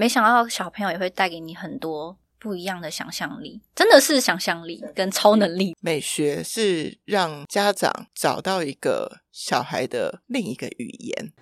[0.00, 5.74] 没想到小朋友也会带给你很多不一样的想象力，真的是想象力跟超能力。
[5.80, 11.32] 美学是让家长找到一个小孩的另一个语言。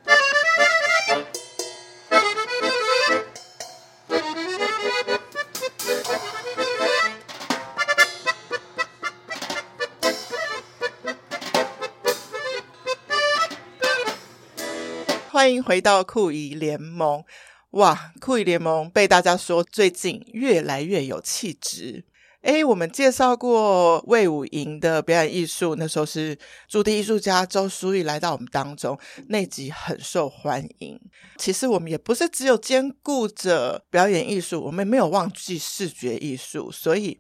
[15.31, 17.23] 欢迎回到酷姨联萌。
[17.71, 22.05] 哇，酷艺联盟被大家说最近越来越有气质。
[22.43, 28.97] 诶，我们介绍过魏武营的表演艺术，那时候是驻地艺术家周书玉来到我们当中，
[29.29, 31.01] 那集很受欢迎。
[31.37, 37.19] 其实我们也不是只有兼顾着表演艺术，我们没有忘记视觉艺术，所以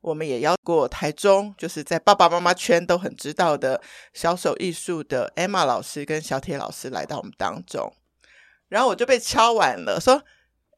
[0.00, 3.82] 我们也邀过台中，就是在爸爸妈妈圈都很知道的
[4.14, 7.92] 小手艺术的 Emma 老师跟小铁老师来到我们当中。
[8.68, 10.22] 然后我就被敲完了，说：“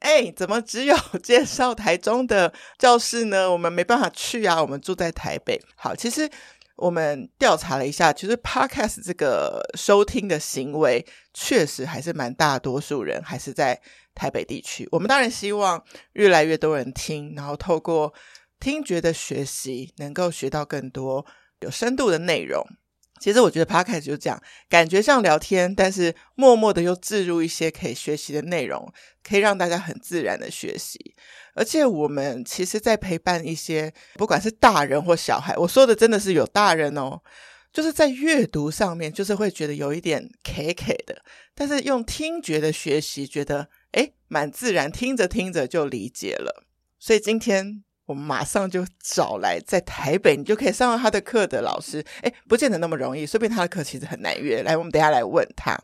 [0.00, 3.50] 哎，怎么只有 介绍台中的教室呢？
[3.50, 6.30] 我们没办法去啊，我们住在台北。”好，其实
[6.76, 13.80] 我们调查了一下，其实 Podcast 这个收听的行为，确实还是蛮大多数人还是在
[14.14, 14.88] 台北地区。
[14.92, 18.14] 我们当然希望越来越多人听，然后透过
[18.58, 21.26] 听觉的学习，能够学到更多
[21.60, 22.64] 有深度的内容。
[23.20, 28.90] 其实我觉得 Podcast 就这样，感觉像聊天，但是默默的又置入一些可以学习的内容，
[29.22, 31.14] 可以让大家很自然的学习。
[31.54, 37.20] 而且我们其实，在陪伴一些不管是大人或小孩，我说的真的是有大人哦，
[37.72, 41.22] 就是在阅读上面，就是会觉得有一点 K K 的，
[41.54, 46.64] 但是用听觉的学习，觉得诶蛮自然，听着听着就理解了。
[46.98, 47.84] 所以今天。
[48.10, 52.04] 我们马上就找来在台北，你就可以上到他的课的老师。
[52.22, 54.64] 诶，不见得那么容易，说不定他的课其实很难约。
[54.64, 55.80] 来，我们等下来问他，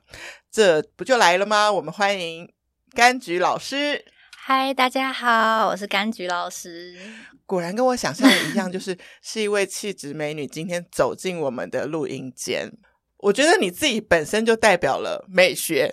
[0.50, 1.70] 这不就来了吗？
[1.70, 2.52] 我们欢迎
[2.96, 4.04] 柑橘老师。
[4.36, 6.98] 嗨，大家好，我是柑橘老师。
[7.46, 12.72] 果然跟我想象的一样，就是是一位气质美女，今天走进我们的录音间。
[13.26, 15.92] 我觉得你自己本身就代表了美学，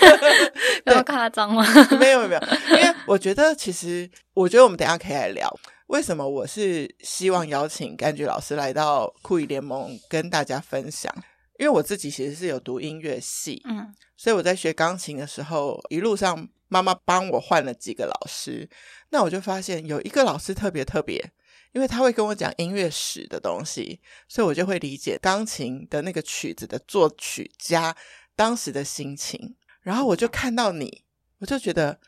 [0.86, 1.62] 那么夸张吗？
[2.00, 5.46] 没有没有，因为我觉得其实，我觉得我们等一下可以来聊
[5.88, 11.14] 为什么我是希望邀请柑橘老师来到酷艺联盟跟大家分享，
[11.58, 18.66] 因为我自己其实是有读音乐系，嗯，所以我在学钢琴的时候，一路上妈妈帮我换了几个老师，
[19.10, 21.30] 那我就发现有一个老师特别特别。
[21.74, 27.94] 因为他会跟我讲音乐史的东西，所以我就会理解钢琴的那个曲子的作曲家
[28.36, 29.56] 当时的心情。
[29.82, 31.04] 然后我就看到你，
[31.38, 32.00] 我就觉得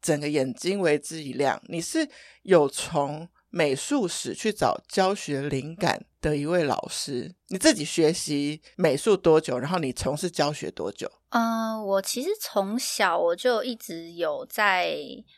[0.00, 1.62] 整个眼睛为之一亮。
[1.68, 2.08] 你是
[2.42, 7.34] 有从美术史去找教学灵感的一位老师。
[7.48, 9.58] 你自己学习美术多久？
[9.58, 11.10] 然后你从事教学多久？
[11.30, 14.96] 嗯、呃，我其实从小我就一直有在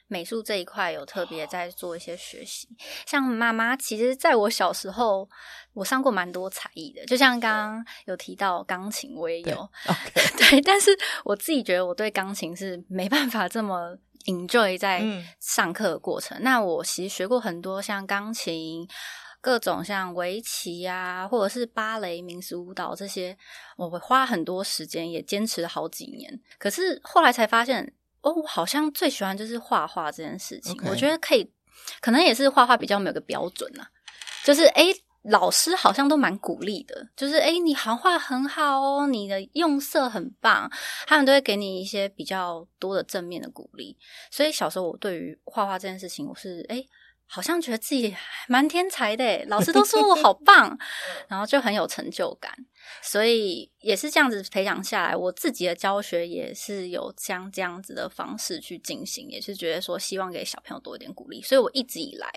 [0.09, 2.69] 美术这一块有特别在做一些学习。
[3.07, 5.29] 像妈妈，其实在我小时候，
[5.73, 9.69] 我上过蛮多才艺的，就像刚刚有提到钢琴，我也有。
[9.85, 10.51] 对， okay.
[10.51, 10.91] 对，但是
[11.25, 15.03] 我自己觉得我对钢琴是没办法这么 enjoy 在
[15.41, 16.39] 上课的过程。
[16.39, 18.87] 嗯、那我其实学过很多像钢琴。
[19.43, 23.37] 各种像围棋啊，或者是芭蕾、民俗舞蹈这些，
[23.77, 26.41] 我会花很多时间，也坚持了好几年。
[26.59, 30.81] 可是后来才发现，哦，我好像最喜欢就是画画这件事情。
[30.89, 31.53] 我觉得可以，
[32.01, 33.91] 可能也是画画比较没有个标准啊。
[34.45, 40.71] 就是诶，老师好像都蛮鼓励的，就是诶，你好像画很好哦，你的用色很棒，
[41.05, 43.99] 他们都会给你一些比较多的正面的鼓励。
[44.31, 46.89] 所以小时候我对于画画这件事情，我是诶。
[47.35, 48.15] 好像觉得自己
[48.47, 50.79] 蛮天才的，老师都说我好棒，
[51.29, 52.55] 然后就很有成就感，
[53.01, 55.17] 所以也是这样子培养下来。
[55.17, 61.41] 我自己的教学也是有像这样子的方式去进行，也是觉得说希望给小朋友多一点鼓励。
[61.41, 62.31] 所以我一直以来，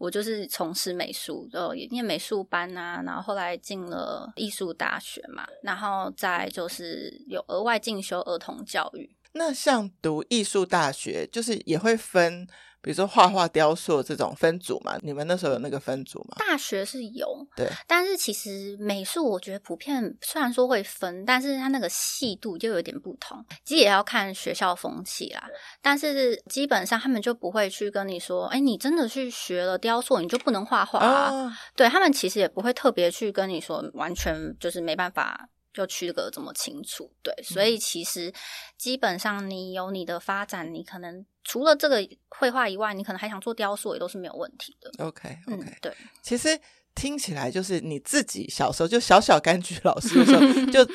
[0.00, 9.14] 我就是从事美术，呃，也念美术班啊，然后后来进了艺术大学嘛，然后再就是有额外进修儿童教育。
[9.34, 12.48] 那像读艺术大学，就是也会分。
[12.82, 16.36] 比如说画画、雕塑这种分组嘛，你们那时候有那个分组吗？
[16.38, 17.68] 大学是有，对。
[17.86, 23.44] 但是其实美术，我觉得普遍虽然说会分，但是它那个细度就有点不同。
[23.64, 25.46] 其实也要看学校风气啦。
[25.82, 31.30] 但是基本上他们就不会去跟你说，哎，你真的去学了雕塑，你就不能画画啊？
[31.30, 37.12] 哦、对，他们其实也不会特别去跟你说，完全就是没办法就区隔这么清楚。
[37.22, 38.32] 对，所以其实
[38.78, 41.26] 基本上你有你的发展，你可能。
[41.44, 44.90] 除了这个绘画以外，你可能还想做雕塑，也都是没有问题的。
[45.04, 45.92] OK OK，嗯，对。
[46.22, 46.58] 其实
[46.94, 50.40] 听起来就是你自己小时候就小小柑橘老师的时候
[50.70, 50.86] 就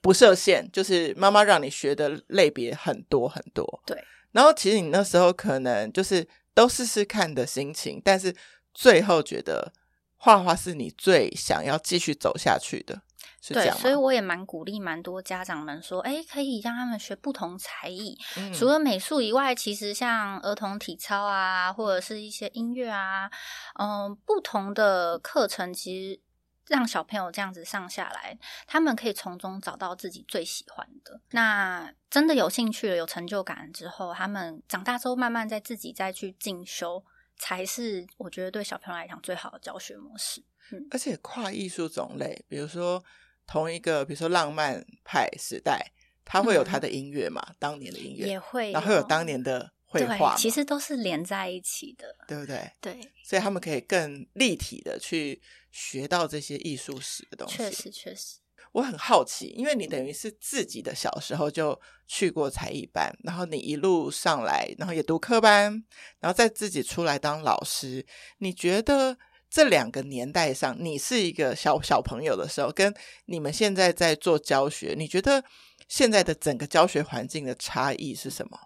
[0.00, 3.82] 不设限，就是妈妈让你学的类别很多很多。
[3.86, 3.96] 对。
[4.32, 8.34] 然后其实你那时候可能就是都试试看的心情，但是
[8.74, 9.72] 最后觉得
[10.16, 13.00] 画画是你最想要继续走下去的。
[13.48, 23.30] 对，所以我也蛮鼓励蛮多家长们说，哎，可以让他们学不同才艺，嗯、除了美术以外，其实像儿童体操啊，或者是一些音乐啊，
[23.78, 26.20] 嗯，不同的课程，其实
[26.68, 31.20] 让小朋友这样子上下来，他们可以从中找到自己最喜欢的。
[31.32, 37.04] 那真的有兴趣了，有成就感之后，他们长大之后慢慢再自己再去进修，
[37.36, 40.42] 才是我觉得对小朋友来讲最好的教学模式。
[40.72, 43.04] 嗯，而且跨艺术种类，比如说。
[43.46, 45.92] 同一个，比如说浪漫派时代，
[46.24, 47.44] 它会有它的音乐嘛？
[47.46, 52.72] 嗯、当年的音乐也会，然后会有当年的绘画，其实都是连在一起的，对不对？
[52.80, 57.56] 对，所以他们可以更立体的去学到这些艺术史的东西。
[57.58, 58.38] 确实，确实，
[58.72, 65.84] 我很好奇，因为你等于是自己的小时候就去过才艺班，然后你一路上来，然后也读科班，
[66.18, 68.06] 然后再自己出来当老师，
[68.38, 69.18] 你觉得？
[69.54, 72.92] 这两个年代上，你是一个小小朋友的时候，跟
[73.26, 75.44] 你们现在在做教学，你觉得
[75.86, 78.58] 现在的整个教学环境的差异是什么？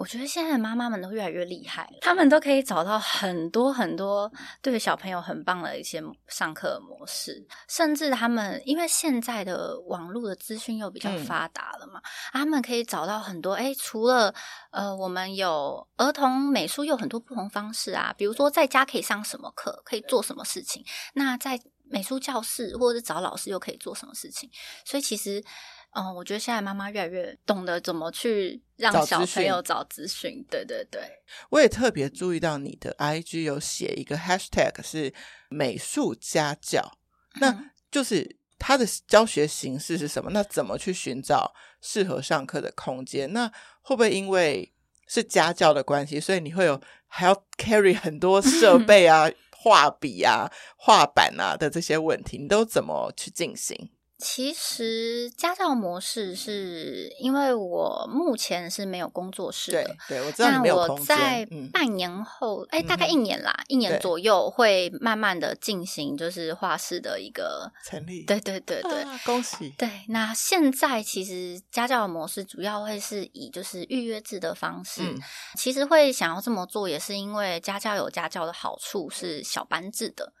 [0.00, 4.32] 我觉得现在的妈妈们都越来越厉害了，他们都可以找到很多很多
[4.62, 13.52] 对小朋友很棒的一些上课模式，甚至他们因为现在的网络的资讯又比较发达了嘛，嗯、他们可以找到很多。
[13.52, 14.34] 哎，除了
[14.70, 20.82] 呃，我们有儿童美术，有很多不同方式啊，比如说在家可以上什么课，可以做什么事情，
[21.12, 24.50] 那在美术教室或者是找老师又可以做什么事情，
[24.86, 25.44] 所以其实。
[25.92, 30.44] 嗯，我觉得现在妈妈越来越懂得怎么去让小朋友找资讯。
[30.48, 31.02] 对对对，
[31.50, 35.12] 我也特别注意到你的 IG 有写一个 hashtag 是
[35.48, 36.96] 美术家教，
[37.34, 40.30] 嗯、那就是他的教学形式是什么？
[40.32, 43.32] 那怎么去寻找适合上课的空间？
[43.32, 43.50] 那
[43.82, 44.72] 会不会因为
[45.08, 52.38] 是家教的关系，所以你会有还要 carry 很多设 备啊、画笔啊、画板啊的这些问题？
[52.38, 53.90] 你都怎么去进行？
[54.20, 60.50] 其实家教模式是因为我目前是没有工作室的，对，对我知道。
[60.50, 68.22] 那我在半年后，哎、嗯，大概一年啦，嗯、一年左右会慢慢的进行，就是画室的一个成立。
[68.24, 69.70] 对对对对，啊、恭喜！
[69.78, 75.02] 对，那现在其实家教的模式主要会是以就是预约制的方式。
[75.02, 75.18] 嗯、
[75.56, 80.32] 其实会想要这么做，也是因为家教有家教的好处，是小班制的。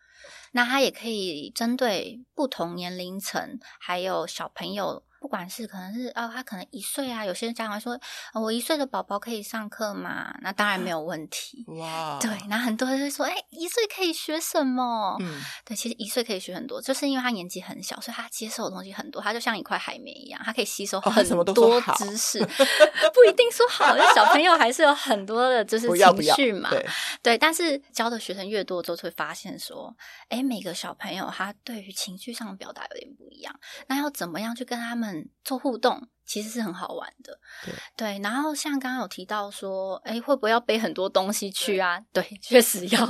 [0.52, 5.02] 那它也可以针对不同年龄层，还有小朋友。
[5.20, 8.00] 不管是可能是哦，他可能一岁啊，有些家长说，
[8.32, 10.34] 我一岁的宝宝可以上课嘛？
[10.40, 11.62] 那当然没有 问题。
[11.68, 15.18] 哇，对，那很多人就说，哎，一岁可以学什么？
[15.20, 21.12] 嗯，对，其实一岁可以学很多，就是因为他年纪很小，所以他接受的东西很多，他就像一块海绵一样，他可以吸收很
[21.44, 22.38] 多知识。
[23.12, 26.70] 不一定说好，因为小朋友还是有很多的就是情绪嘛。
[26.70, 26.86] 对，
[27.22, 29.94] 对，但是教的学生越多，就会发现说，
[30.30, 33.54] 哎，每个小朋友他对于情绪上的表达有点不一样，
[33.88, 35.09] 那要怎么样去跟他们？
[35.44, 38.20] 做互动其实是很好玩的，对，对。
[38.22, 42.00] 然后像刚刚有提到说，哎，会不会要背很多东西去啊？
[42.12, 43.04] 对， 对，确实要。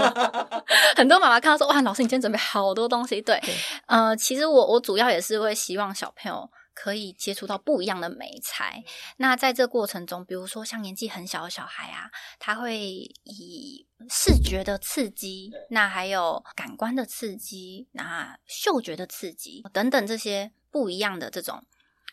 [0.97, 3.21] 很多妈妈看到说，哇，老师你今天准备好多东西。
[3.21, 3.55] 对，对
[3.87, 8.83] 呃，其实我我主要也是会希望小朋友可以接触到不一样的美材。
[9.19, 12.79] 那在这过程中，比如说像年纪很小的小孩啊，他会
[13.25, 21.63] 以视觉的刺激，那还有感官的刺激，那嗅觉的刺激等等这些不一样的这种。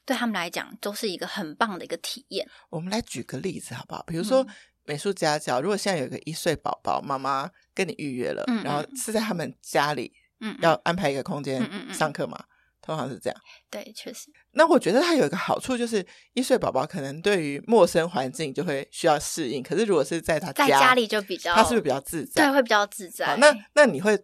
[0.08, 2.48] 对他们来讲，都是一个很棒的一个体验。
[2.70, 4.02] 我们来举个例子好不好？
[4.08, 4.48] 比如说、嗯、
[4.86, 11.62] 美术家教，如果现在有一个一岁宝宝，妈妈跟你预约了，嗯嗯然后是在他们家里，嗯，要安排一个空间
[11.94, 12.42] 上课嘛？
[12.82, 13.38] 通常是这样。
[13.70, 14.32] 对，确实。
[14.52, 19.62] 那我觉得它有一个好处，就是一岁宝宝可能对于陌生环境就会需要适应。
[19.62, 22.46] 可是如果是在他家，在家里就比较，他是不是比较自在？
[22.46, 23.36] 对，会比较自在。
[23.36, 24.18] 那那你会？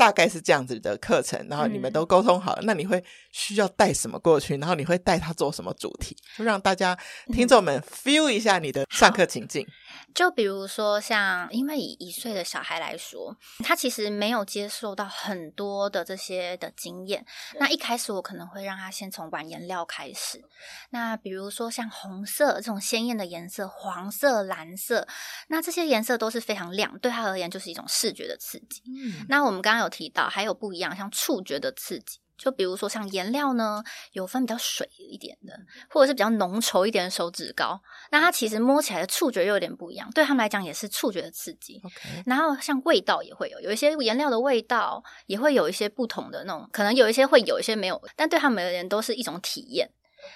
[0.00, 4.56] 大概是这样子的课程，然后你们都沟通好了，嗯、那你会需要带什么过去？
[4.56, 6.16] 然后你会带他做什么主题？
[6.38, 6.98] 就让大家
[7.34, 9.66] 听众们 feel 一下你的上课情境。
[10.14, 17.24] 就比如说像，因为以一岁的小孩来说，他其实没有接受到很多的这些的经验。
[17.58, 20.42] 那一开始我可能会让他先从玩颜料开始。
[20.88, 25.06] 那比如说像红色这种鲜艳的颜色，黄色、蓝色，
[25.48, 28.82] 那这些颜色都是非常亮，对他而言就是一种视觉的刺激。
[28.86, 32.20] 嗯，那我们刚刚有提到还有不一样，像触觉的刺激。
[32.38, 35.52] 就比如说像颜料呢，有分比较水一点的，
[35.90, 37.78] 或者是比较浓稠一点的手指膏，
[38.10, 41.82] 那它其实摸起来的触觉又有点不一样，对他们来讲也是触觉的刺激。
[42.24, 49.90] 然后像味道也会有，有一些颜料的味道也会有一些不同的那种，可能有一些会有一些没有，但对他们而言都是一种体验。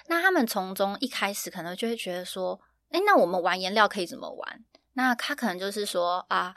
[0.07, 4.63] 那他们从中一开始可能就会觉得说，哎，那我们玩颜料可以怎么玩？
[4.93, 6.53] 那他可能就是说啊，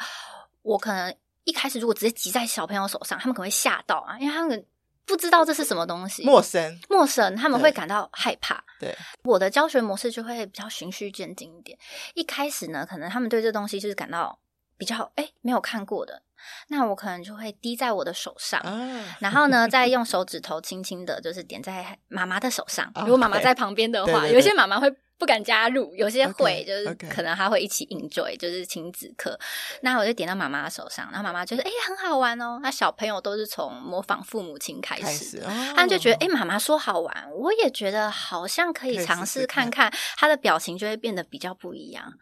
[0.60, 1.16] 我可能
[1.48, 4.62] 一开始如果直接挤在小朋友手上，他们可能会吓到啊，因为他们
[5.06, 8.62] 不知道这是什么东西，陌生，陌生，他们会感到害怕。
[8.78, 11.78] 对，我的教学模式就会比较循序渐进一点。
[12.12, 14.38] 一开始呢，可能他们对这东西就是感到
[14.76, 16.22] 比较哎没有看过的。
[16.68, 22.92] 那我可能就会滴在我的手上，啊、然后呢，再用手指头轻轻的，就是点在妈妈的手上。
[23.00, 29.38] 如果妈妈在旁边的话，对对对，有些妈妈会不敢加入，有些会，就是可能他会一起 enjoy，就是亲子课。
[29.82, 42.12] 那我就点到妈妈的手上，然后妈妈就说：“哎、欸，很好玩哦。”那小朋友都是从模仿父母亲开始，开始哦、他们就觉得：“哎、欸，妈妈说好玩，我也觉得好像可以尝试看看。”他的表情就会变得比较不一样。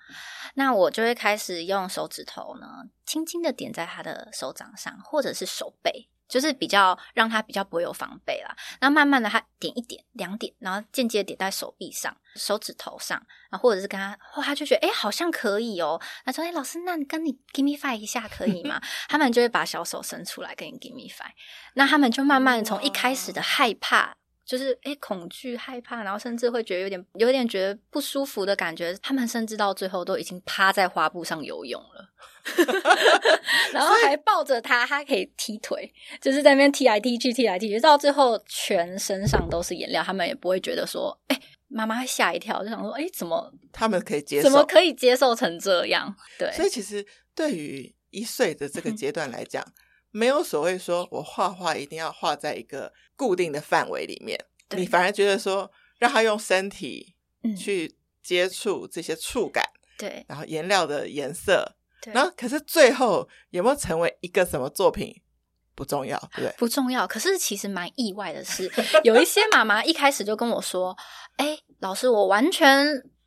[0.54, 2.66] 那我就会开始用手指头呢，
[3.04, 8.56] 轻轻的点在他的手掌上，或者是手背，就是比较让他比较不会有防备啦。
[8.80, 16.00] 那慢慢的，他点一点、两点，然后间接点在手臂上、手指头上，然后或者是跟他，或他就觉得哎，好像可以哦。
[16.24, 21.32] 他说：“哎，老师，那你跟你 give me five 一下可以吗？” 他们就会把小手伸出来跟你 give me five。
[21.74, 24.16] 那他们就慢慢从一开始的害怕。
[24.46, 28.94] 就是诶、欸、恐惧、害怕，然后甚至会觉得有点、有点觉得不舒服的感觉。
[29.02, 32.08] 他们甚至到最后都已经趴在花布上游泳了，
[33.74, 40.00] 然后还抱着他，他可以踢腿，就是在那边踢来踢去、踢来踢去，到最后全身上都是颜料。
[40.00, 44.44] 他们也不会觉得说，诶、欸、妈妈会吓一跳，就想说，诶、欸、怎么他们可以接受？
[44.44, 46.14] 怎么可以接受成这样？
[46.38, 49.64] 对，所以其实对于一岁的这个阶段来讲。
[50.16, 54.42] 没有所谓说，我画画一定要画在一个固定的范围里面。
[54.70, 57.14] 你反而觉得说，让他用身体
[57.54, 59.62] 去接触这些触感，
[59.98, 65.14] 对，然后颜料的颜色，对，然后可是最后有没有成为一个什么作品
[65.74, 66.54] 不重要，对不对？
[66.56, 67.06] 不重要。
[67.06, 68.72] 可是其实蛮意外的是，
[69.04, 70.96] 有一些妈妈一开始就跟我说
[71.36, 72.86] ：“哎，老师，我完全。”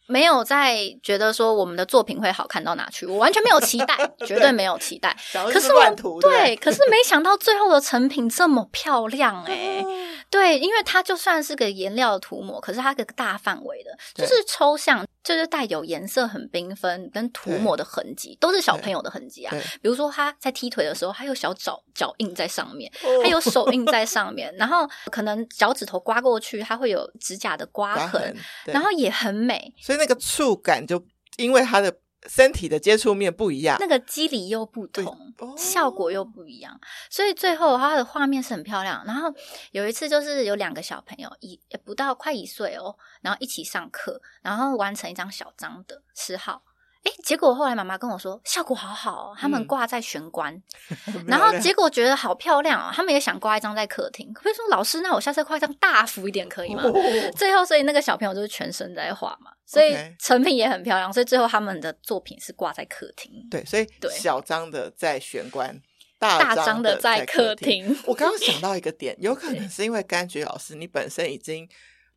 [0.10, 5.16] 没有在觉得说我们的作品会好看到哪去，我完全没有期待， 绝对没有期待。
[5.54, 5.80] 可是我
[6.20, 9.86] 对，可是没想到最后的成品这么漂亮 哎、欸，
[10.32, 19.56] 对，因为它就算是个颜料的涂抹，可是它个大范围的，就是抽象，就是带有颜色很缤纷跟涂抹的痕迹，都是小朋友的痕迹啊。
[19.80, 28.36] 比如说他在踢腿的时候，还有小脚脚印在上面，还有手印在 上面，然后可能脚趾头刮过去，它会有指甲的刮痕，
[28.66, 29.72] 然后也很美。
[29.80, 29.99] 所以。
[30.00, 31.06] 那个触感就
[31.38, 35.06] 因为他的身体的接触面不一样，那个肌理又不同，
[35.38, 36.80] 哦，效果又不一样，
[37.10, 39.04] 所以最后他的画面是很漂亮。
[39.06, 39.32] 然后
[39.72, 46.64] 有一次就是有两个小朋友一也不到快一岁哦，然后一起上课，然后完成一张小张的十号。
[47.04, 50.54] 哎，结果后来妈妈跟我说，效果好好哦，他们挂在玄关，
[51.08, 54.32] 嗯、然后结果觉得好漂亮哦，他们也想挂一张在客厅。
[54.34, 56.84] 可不可以说老师，那我下次挂一张大幅一点可以吗？
[56.84, 56.94] 哦、
[57.38, 61.12] 最后，所以那个小朋友就是全身在画嘛，所以成品也很漂亮。
[61.12, 63.32] 所以最后他们的作品是挂在客厅。
[63.50, 65.82] 对，所以小张的在玄关，
[66.20, 67.98] 大张的在客厅。
[68.06, 71.66] 我刚刚想 到一个点，有可能是因为柑橘老师你本身已经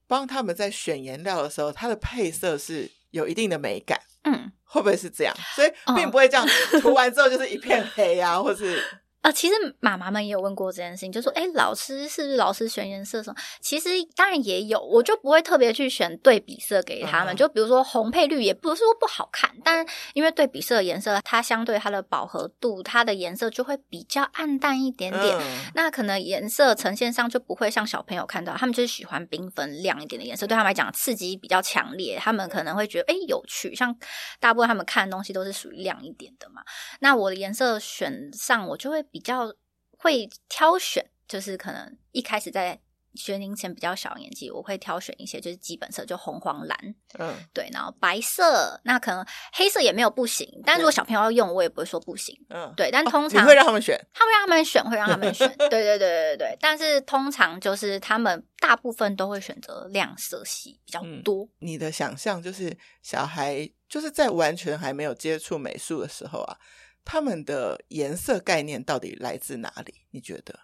[0.09, 3.99] 帮他们在选颜料的时候，它的配色是有一定的美感。
[4.25, 4.50] 嗯。
[4.64, 5.37] 会不会是这样？
[5.54, 6.47] 所以并不会这样
[6.81, 8.83] 涂完之后就是一片黑啊，或是。
[9.23, 17.33] 呃，其实妈妈们也有问过这件事情，就说：“哎，老师是不是老师选颜色的时候，其实当然也有，我就不会特别去选对比色给他们。
[17.33, 17.38] Uh.
[17.38, 25.38] 就比如说红配绿，也不是说不好看，但因为对比色的颜色，它相对它的饱和度，它的颜色就会比较暗淡一点点。
[25.38, 25.43] Uh.
[25.76, 33.73] 那可能颜色呈现上就不会像小朋友看到，他们就是喜欢缤纷亮一点的颜色，对他们来讲刺激比较强烈，他们可能会觉得哎有趣。
[33.73, 33.97] 像
[34.41, 36.61] 大部分他们看的东西都是属于亮一点的嘛。
[36.99, 39.00] 那我的颜色选上，我就会。
[39.12, 39.54] 比较
[39.97, 42.81] 会挑选，就是可能一开始在
[43.14, 61.45] 学龄前比较小年纪，我会挑选一些就是基本色，就红黄蓝，嗯，对，然后白色，那可能黑色也没有不行，但如果小朋友要用，我也不会说不行，嗯，对，但通常、会让他们选，他会让他们选，会让他们选， 对对对对对，但是通常就是他们大部分都会选择亮色系比较多。
[61.45, 66.57] 嗯、你的想象就是小孩就是在完全还没有接触美术的时候啊。
[67.04, 69.94] 他们的颜色概念到底来自哪里？
[70.11, 70.61] 你觉得？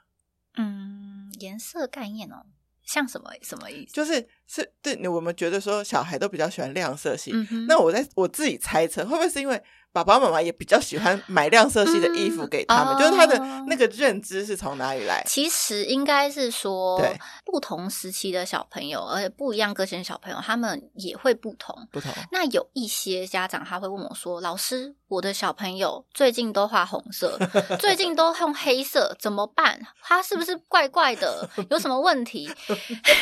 [0.56, 2.46] 嗯，颜色概念哦，
[2.84, 3.92] 像什么什么意思？
[3.92, 7.32] 就是是对，我们觉得说小孩都比较喜欢亮色系。
[7.32, 7.66] 嗯。
[7.66, 15.24] 那我在我自己猜测，会不会是因为爸爸妈妈也比较喜欢买亮色系的衣服给他们，嗯、就是他的那个认知是从哪里来？
[15.26, 21.74] 其实应该是说，对不同时期的小朋友，而且不一样个性的小朋友，他们也会不同。
[21.90, 22.12] 不同。
[22.30, 27.38] 那有一些家长他会问我说：“老师，我的小朋友最近都画红色，
[27.80, 29.80] 最近都用黑色，怎么办？
[30.02, 31.48] 他是不是怪怪的？
[31.70, 32.48] 有什么问题？”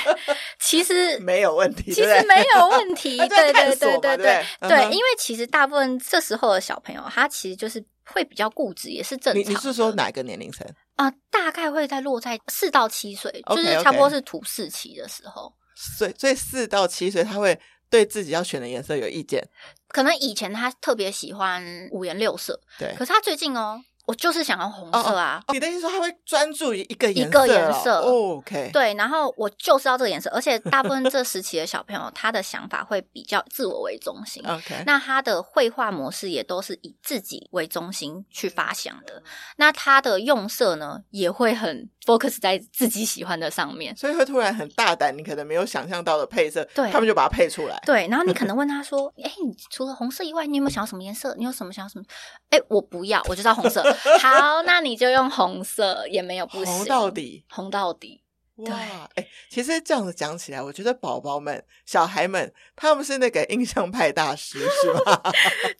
[0.59, 3.17] 其实没有问题，其实没有问题。
[3.17, 6.61] 对对对对对对，因为其实大部分这时候的。
[6.61, 9.43] 小朋友他其实就是会比较固执，也是正常。
[9.43, 11.09] 你你是说哪个年龄层啊？
[11.31, 15.53] 大概会在落在四到七岁，okay, 就是差不多是土四期的时候。
[15.75, 17.61] 所以，所以四到七岁他会
[17.91, 19.47] 对自己要选的颜色有意见。
[19.89, 22.95] 可能以前他特别喜欢五颜六色，对。
[22.97, 23.81] 可是他最近哦。
[24.07, 25.43] 我就是想要红色啊！
[25.49, 34.41] 哦哦、你的意思说他会专注于一个一个颜色？OK，对，然后我就是要这个颜色，而且大部分这时期的小朋友，他的想法会比较自我为中心。
[34.47, 39.21] OK，那他的绘画模式也都是以自己为中心去发想的。
[39.57, 47.83] 那他的用色呢，也会很 focus 在自己喜欢的上面，所以会突然很大胆，你可能没有想象到的配色，对，他们就把它配出来。
[47.85, 51.35] 对，然后你可能问他说：“哎，你除了红色以外，你有没有想要什么颜色？
[51.37, 52.05] 你有什么想要什么？”
[52.51, 53.83] 哎，我不要，我就要红色。
[54.21, 54.77] 好，那。
[54.87, 58.23] 你就用红色也没有不行，红到底，红到底。
[58.57, 58.79] 哇，
[59.17, 65.21] 哎，其实这样子讲起来，我觉得宝宝们、小孩们，他们是那个印象派大师，是吗？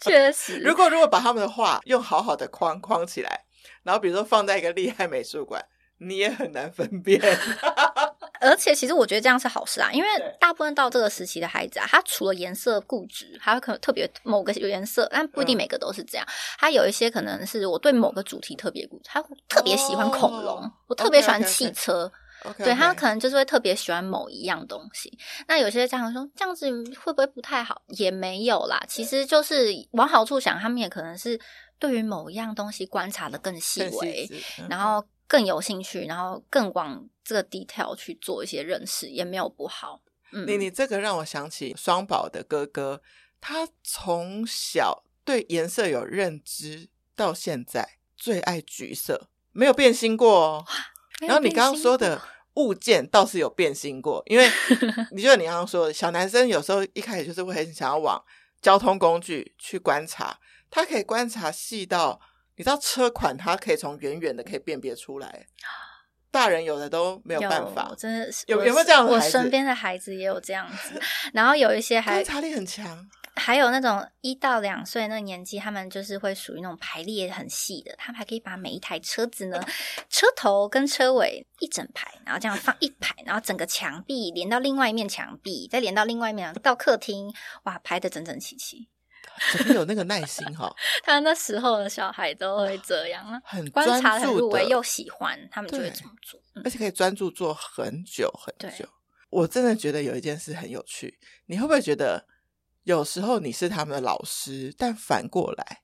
[0.01, 0.59] 确实。
[0.65, 3.45] 如果如果把他们的画用好好的框框起来，
[3.85, 5.65] 然后比如说放在一个厉害美术馆，
[5.99, 7.21] 你也很难分辨。
[8.47, 10.09] 而且，其实我觉得这样是好事啊，因为
[10.41, 16.27] 大部分到这个时期的孩子啊，他除了颜色固执，还有可能特别某个颜色，但不一定每个都是这样。
[16.59, 22.11] 他有一些可能是我对某个主题特别固执，他特别喜欢恐龙，哦、我特别喜欢汽车，
[22.59, 25.17] 对，他可能就是会特别喜欢某一样东西。
[25.49, 26.69] 那有些家长说这样子
[27.03, 27.83] 会不会不太好？
[27.89, 31.39] 也没有啦，其实就是往好处想，他们也可能是
[31.79, 35.05] 对于某一样东西观察的更细微，嗯、然后。
[35.29, 40.01] 更有兴趣，然后更往这个 detail 去做一些认识，也没有不好。
[40.33, 43.03] 嗯，你你这个让我想起双宝的哥哥，
[43.41, 50.65] 他从小对颜色有认知，到现在最爱橘色，没有变心过哦。
[51.21, 52.21] 然后你刚刚说的
[52.55, 54.49] 物件倒是有变心过，因为
[55.11, 58.23] 你觉得你刚刚说的小男生有时候一开始就是会很想要往
[58.61, 60.39] 交通工具去观察，
[60.71, 62.21] 他可以观察细到。
[62.57, 65.47] 你知道车款，它可以从远远的可以辨别出来，
[66.31, 67.95] 大人有的都没有办法。
[67.97, 69.13] 真的是有有没有这样的？
[69.13, 71.01] 我身边的孩子也有这样子，
[71.33, 79.63] 然后有一些还观察力很强，还有那种一到两岁那个年纪，他们就是会属于那种排列很细的，他们还可以把每一台车子呢，
[80.09, 87.31] 车头跟车尾一整排，然后这样放一排，然后整个墙壁连到另外一面墙壁，再连到另外一面到客厅，
[87.65, 88.89] 哇，排的整整齐齐。
[89.53, 90.73] 怎么有那个耐心哈？
[91.05, 98.89] 他那时候的小孩都会这样啊，很观察很入微又喜欢，他们就会这么做，嗯、而且可以专注做很久很久。
[99.29, 102.27] 我真的觉得有一件事很有趣，你会不会觉得
[102.85, 105.83] 有时候你是他们的老师，但反过来，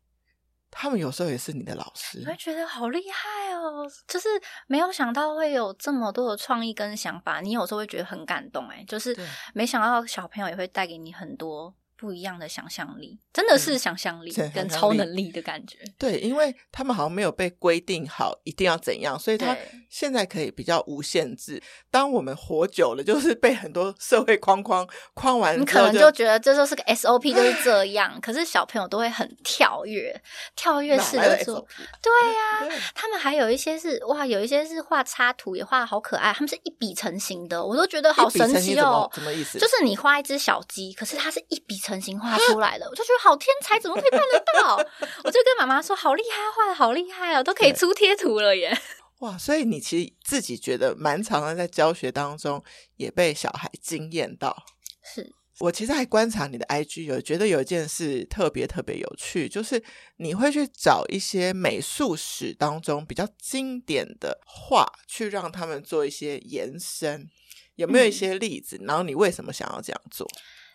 [0.71, 2.21] 他们有时候也是你的老师？
[2.21, 4.29] 你会觉得好厉害哦，就是
[4.69, 9.15] 没有想到会有这么多的创意跟想法，你有时候会觉得很感动哎，就是
[9.53, 11.75] 没想到小朋友也会带给你很多。
[12.03, 15.79] 不一样的想象力，真的是想象力跟超能力的感觉。
[15.85, 19.57] 嗯、对，因为他们好像没有被规定好一定要怎样，所以他
[19.89, 21.63] 现在可以比较无限制。
[21.93, 24.85] 当我们活久了，就是被很多社会框框
[25.15, 28.19] 框完，你可能就觉得这就是个 SOP，就是这样。
[28.21, 30.21] 可是小朋友都会很跳跃，
[30.57, 31.65] 跳跃式的做。
[32.03, 36.33] 对呀、啊，对他们还有一些是哇，有一些是画插图，也画的好可爱。
[36.33, 39.09] 他们是一笔成型的，我都觉得好神奇哦。
[39.15, 39.61] 什么意思？
[39.61, 41.92] 就是你画一只小鸡，可是它是一笔成。
[41.93, 44.77] 成型画出来了，我就觉得好天才，怎么可以办得到？
[45.25, 48.75] 我就跟妈妈说，好厉害，画的好厉害哦，都可以出贴图了耶！
[49.19, 52.65] 哇，所以你其实自己觉得蛮常的，在教学当中
[52.97, 54.57] 也被小孩惊艳到。
[55.05, 59.83] 是我其实还观察你的 IG，有觉得有一件事特别特别有趣，就是
[60.17, 67.29] 你会去找一些美术史当中比较经典的画，去让他们做一些延伸。
[67.77, 68.77] 有没有一些例子？
[68.79, 70.27] 嗯、然后你为什么想要这样做？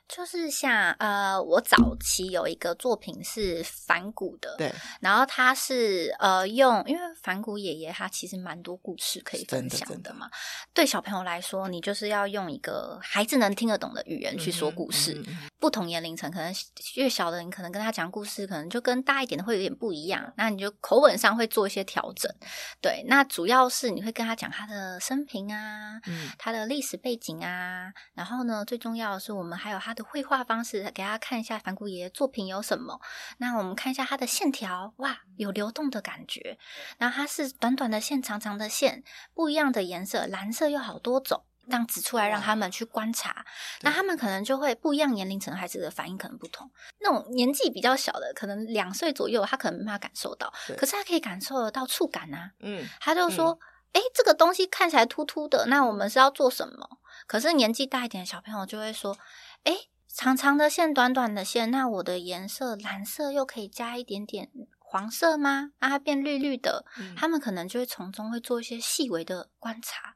[0.08, 10.30] 就是像呃，我早期有一个作品是反骨的，对，然后他是呃用，因为反骨爷爷他其实蛮多故事可以分享的嘛。
[10.74, 16.56] 对小朋友来说，你就是要用一个孩子能听得懂的语言去说故事，嗯嗯嗯嗯、不同年龄层，可能
[16.96, 20.32] 越小的你可能跟他讲故事，可能就跟大一点的会有点不一样。
[20.38, 22.34] 那你就口吻上会做一些调整。
[22.80, 27.92] 对，那主要是你会跟他讲他的生平啊，嗯，他的历史背景啊。
[28.14, 33.02] 然后呢，最重要的是我们还有他的绘画方式，给他看一下梵谷爷爷作品有什么。
[33.40, 36.58] 那我们看一下他的线条，哇，有流动的感觉。
[36.98, 39.04] 然后它是短短的线，长长的线，
[39.34, 41.44] 不一样的颜色，蓝色有好多种。
[41.70, 43.46] 这样指出来，让他们去观察，
[43.82, 46.70] 那他们可能就会不一样年龄层孩子的反应可能不同。
[47.00, 52.52] 那种年纪比较小的，可能两岁左右，他可能没办法感受到，可是他可以感受得到触感啊。
[52.62, 53.60] 嗯，他就说
[53.94, 59.18] ：“哎、嗯，这个东西看起来凸凸的，那我们是要做什么？”可是年纪大一点的小朋友就会说
[59.66, 59.74] ：“哎，
[60.08, 64.50] 长长的线，短短的线，那我的颜色蓝色又可以加一点点
[64.80, 65.72] 黄色吗？
[65.80, 66.86] 让它变绿绿的。
[67.00, 70.16] 嗯”他们可能就会从中会做一些细微的观察。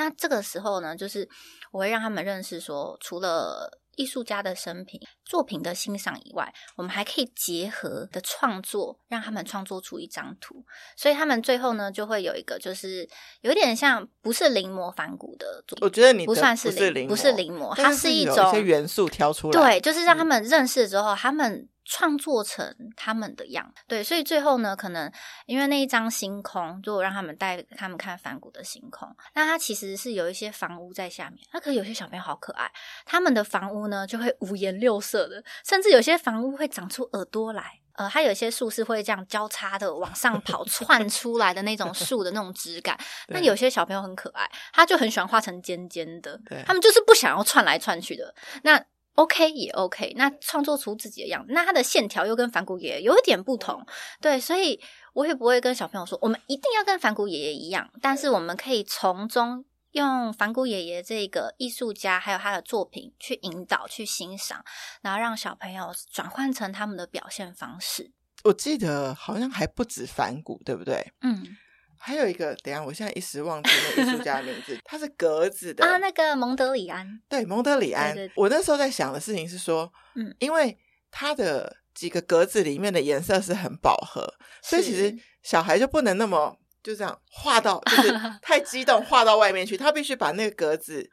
[0.00, 1.28] 那这个时候呢，就是
[1.70, 10.64] 我会让他们认识说，除了艺术家的生平、作品的欣赏以外，我们还可以结合的创作，让他们创作出一张图。
[10.96, 13.06] 所以他们最后呢，就会有一个，就是
[13.42, 15.84] 有点像不是临摹反骨的作品。
[15.84, 19.60] 我觉得你不算是临，不是临摹，它是一种元素挑出来。
[19.60, 21.68] 对，就是让他们认识之后，嗯、他们。
[21.90, 25.10] 创作成他们的样，对，所以最后呢，可能
[25.46, 31.44] 因为那一张星空，如果让他们带他们看反谷的星空，那它其实是有一些房屋在下面。
[31.52, 32.70] 那可有些小朋友好可爱，
[33.04, 37.80] 他们的房屋呢就会五颜六色的，甚至有些房屋会长出耳朵来。
[37.94, 42.96] 呃，它有些树是会这样交叉的往上跑窜出来的那种树的那种质感。
[43.28, 48.32] 那有些小朋友很可爱，他就很喜欢画成尖尖的，他们就是不想要窜来窜去的。
[48.62, 48.82] 那
[49.14, 53.84] OK 也 OK，那创作出自己的样子，那它的线条又跟反骨爷爷有一点不同，
[54.20, 54.80] 对，所以
[55.12, 64.64] 我也不会跟小朋友说，我们一定要跟反骨爷爷一样，但是我们可以从中用反骨爷爷这个艺术家还有他的作品去引导、去欣赏，
[65.02, 68.12] 然后让小朋友转换成他们的表现方式。
[68.44, 71.12] 我记得好像还不止反骨，对不对？
[71.20, 71.56] 嗯。
[72.02, 77.20] 还有一个，等一下，我现在一时忘记那艺术家的名字，他是格子的啊，那个蒙德里安。
[77.28, 78.14] 对，蒙德里安。
[78.14, 78.32] 对对对。
[78.36, 80.78] 我那时候在想的事情是说，嗯，因为
[81.10, 84.32] 他的几个格子里面的颜色是很饱和，
[84.62, 91.10] 所以其实小孩就不能那么就这样画到，就是 太激动画到外面去，他必须把那个格子。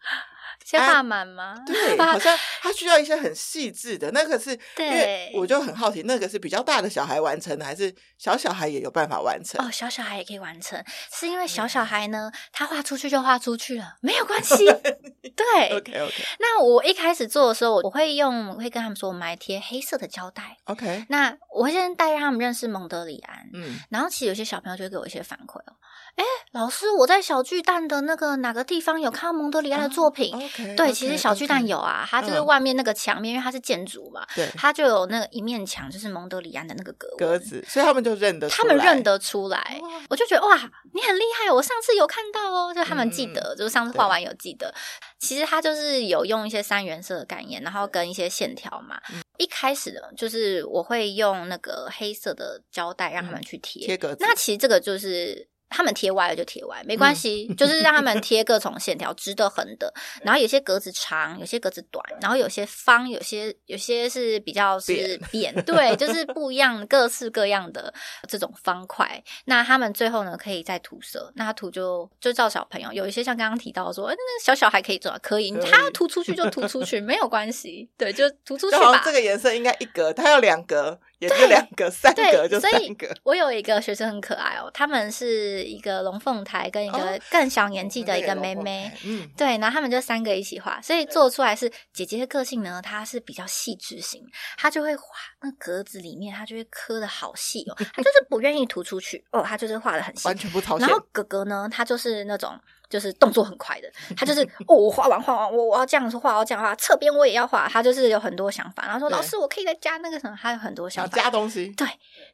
[0.65, 1.56] 先画满吗？
[1.65, 9.65] 对，好像 他需要一些很细致的那个是，对，因为我就很好奇，那个是比较大的小孩完成的，还是小小孩也有办法完成？
[9.65, 14.65] 哦，小小孩也可以完成，是因为小小孩呢，他画出去就画出去了，没有关系。
[15.38, 16.26] 对，OK OK。
[16.39, 20.58] 那我一开始做的时候，我会用，我会跟他们说，我们来贴黑色的胶带。
[20.65, 21.06] OK。
[21.10, 25.76] 那我会先带让他们认识蒙德里安，嗯，然后其实有些小朋友就会给我一些反馈哦。
[26.17, 40.56] 哎，老师，我在小巨蛋的那个哪个地方有看到蒙德里安的作品？Oh, okay, 对，okay, 其实小巨蛋有啊，okay, 它就是外面那个墙面，嗯、因为它是建筑嘛，对，它就有那个一面墙，就是蒙德里安的那个格格子，所以他们就认得出来，他们认得出来，我就觉得哇，
[40.91, 44.73] 你很厉害，我上次有看到哦，就他们记得，嗯、就是上次画完有记得。
[45.19, 48.99] 其实它就是有用一些三原色的概念，然后跟一些线条嘛。
[49.13, 55.47] 嗯、一开始的就是我会用那个黑色的胶带让他们去贴贴格子，那其实这个就是。
[55.69, 59.93] 他们贴歪了就贴歪，没关系，嗯、 就是让他们贴各种线条，直的、横的。
[60.21, 67.93] 然后有些格子长，有些格子短，然后有些方，有些有些是比较是扁，扁对，就是不一样，各式各样的
[68.27, 69.23] 这种方块。
[69.45, 72.91] 那他们最后呢，可以再涂色，那他涂就就照小朋友。
[72.93, 79.01] 有一些像刚刚提到说，那小小孩可以做，可以，他要涂出去就涂出去， 没有关系，对，就涂出去吧。
[79.03, 80.99] 这个颜色应该一格，他要两格。
[81.19, 83.15] 也是两个、三个就三个。
[83.23, 94.21] 我有一个学生很可爱哦，他们是一个龙凤胎跟一个更小年纪的一个妹妹，嗯，对，然后他们就三个一起画，所以做出来是姐姐的个性呢，她是比较细致型，
[94.58, 95.03] 她就会画
[95.41, 100.60] 那格子里面，她就会刻的好细哦，她就是不愿意涂出去哦，她就是画的很细，完全不。
[100.77, 102.60] 然后哥哥呢，他就是那种。
[102.89, 107.67] 就是动作很快的，他就是 哦，我画完画完，我我要这样子画，我要这样画，侧边我也要画。
[107.67, 111.67] 他就是有很多想法，然后说老师，我可以再加那个什么，他有很多想法，加东西。
[111.69, 111.88] 对，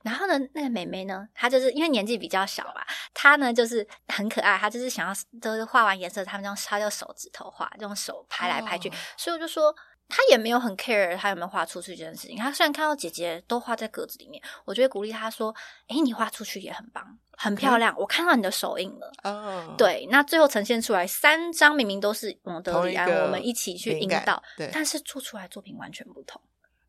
[0.04, 9.74] 然后呢，那个美眉呢，她就是因为年纪比较小吧，她呢就是很可爱，她就是想要就是画完颜色，他们用她用手指头画，用手拍来拍去，哦、所以我就说。
[10.10, 12.38] 他也没有很 care 他有没有画出去这件事情。
[12.38, 15.54] 他虽然看到姐姐都画在格子里面，我就会鼓励他说
[15.88, 17.96] ：“哎，你画出去也很棒，很漂亮。
[17.98, 19.12] 我看到你的手印了。
[19.24, 19.76] Oh.
[19.78, 26.40] ”对，那最后呈现出来三张明明都是蒙德里安，我们一起去引导，对，但是做出来作品完全不同。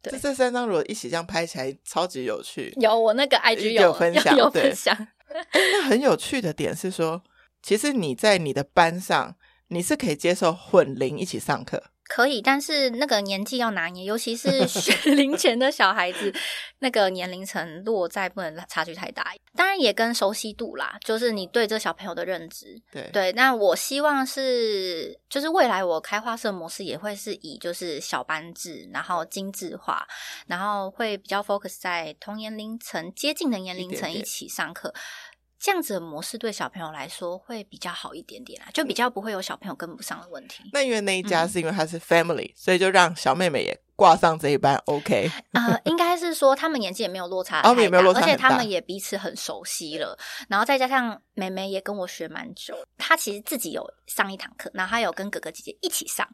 [0.03, 2.75] 对，这这三张如果一起这样拍起来，超级有趣。
[2.79, 4.95] 有我那个 IG 有，有分享，有分享。
[5.31, 7.23] 那很有趣的点是说，
[7.63, 9.35] 其实你在你的班上，
[9.69, 11.83] 你是可以接受混龄一起上课。
[12.09, 16.33] 可以，但是那个年纪要拿捏，尤其是 学龄前的小孩子，
[16.81, 19.33] 那个年龄层落在不能差距太大。
[19.57, 22.81] 当然也跟熟悉度啦，就是你对这小朋友的认知。
[22.93, 30.07] 对对，那我希望是，就是未来我开画社模式也会是以就是小班制，然后精致化，
[30.47, 34.89] 然后会比较 focus 在同年龄层接近的年龄层一起上课。
[34.89, 35.24] 点点
[35.65, 40.63] 这样子的模式对小朋友来说会比较好一点点啊，就比较不会有小朋友跟不上的问题。
[40.75, 44.77] 那因为那一家是因为他是 family，、嗯、所以就让小妹妹也挂上这一班。
[44.85, 50.19] OK，呃，应该是说他们年纪也没有落差太大，哦、没有落差而且他们也彼此很熟悉了。
[50.51, 56.29] 然后再加上妹妹也跟我学蛮久，她其实自己有上一堂课，然后她有跟哥哥姐姐一起上.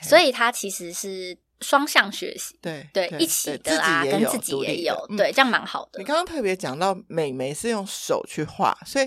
[0.00, 1.36] 所以她其实是。
[1.60, 5.98] 双向学习，对对，一起的啊，跟自己也有，对，这样蛮好的。
[5.98, 9.06] 你刚刚特别讲到美眉是用手去画，所以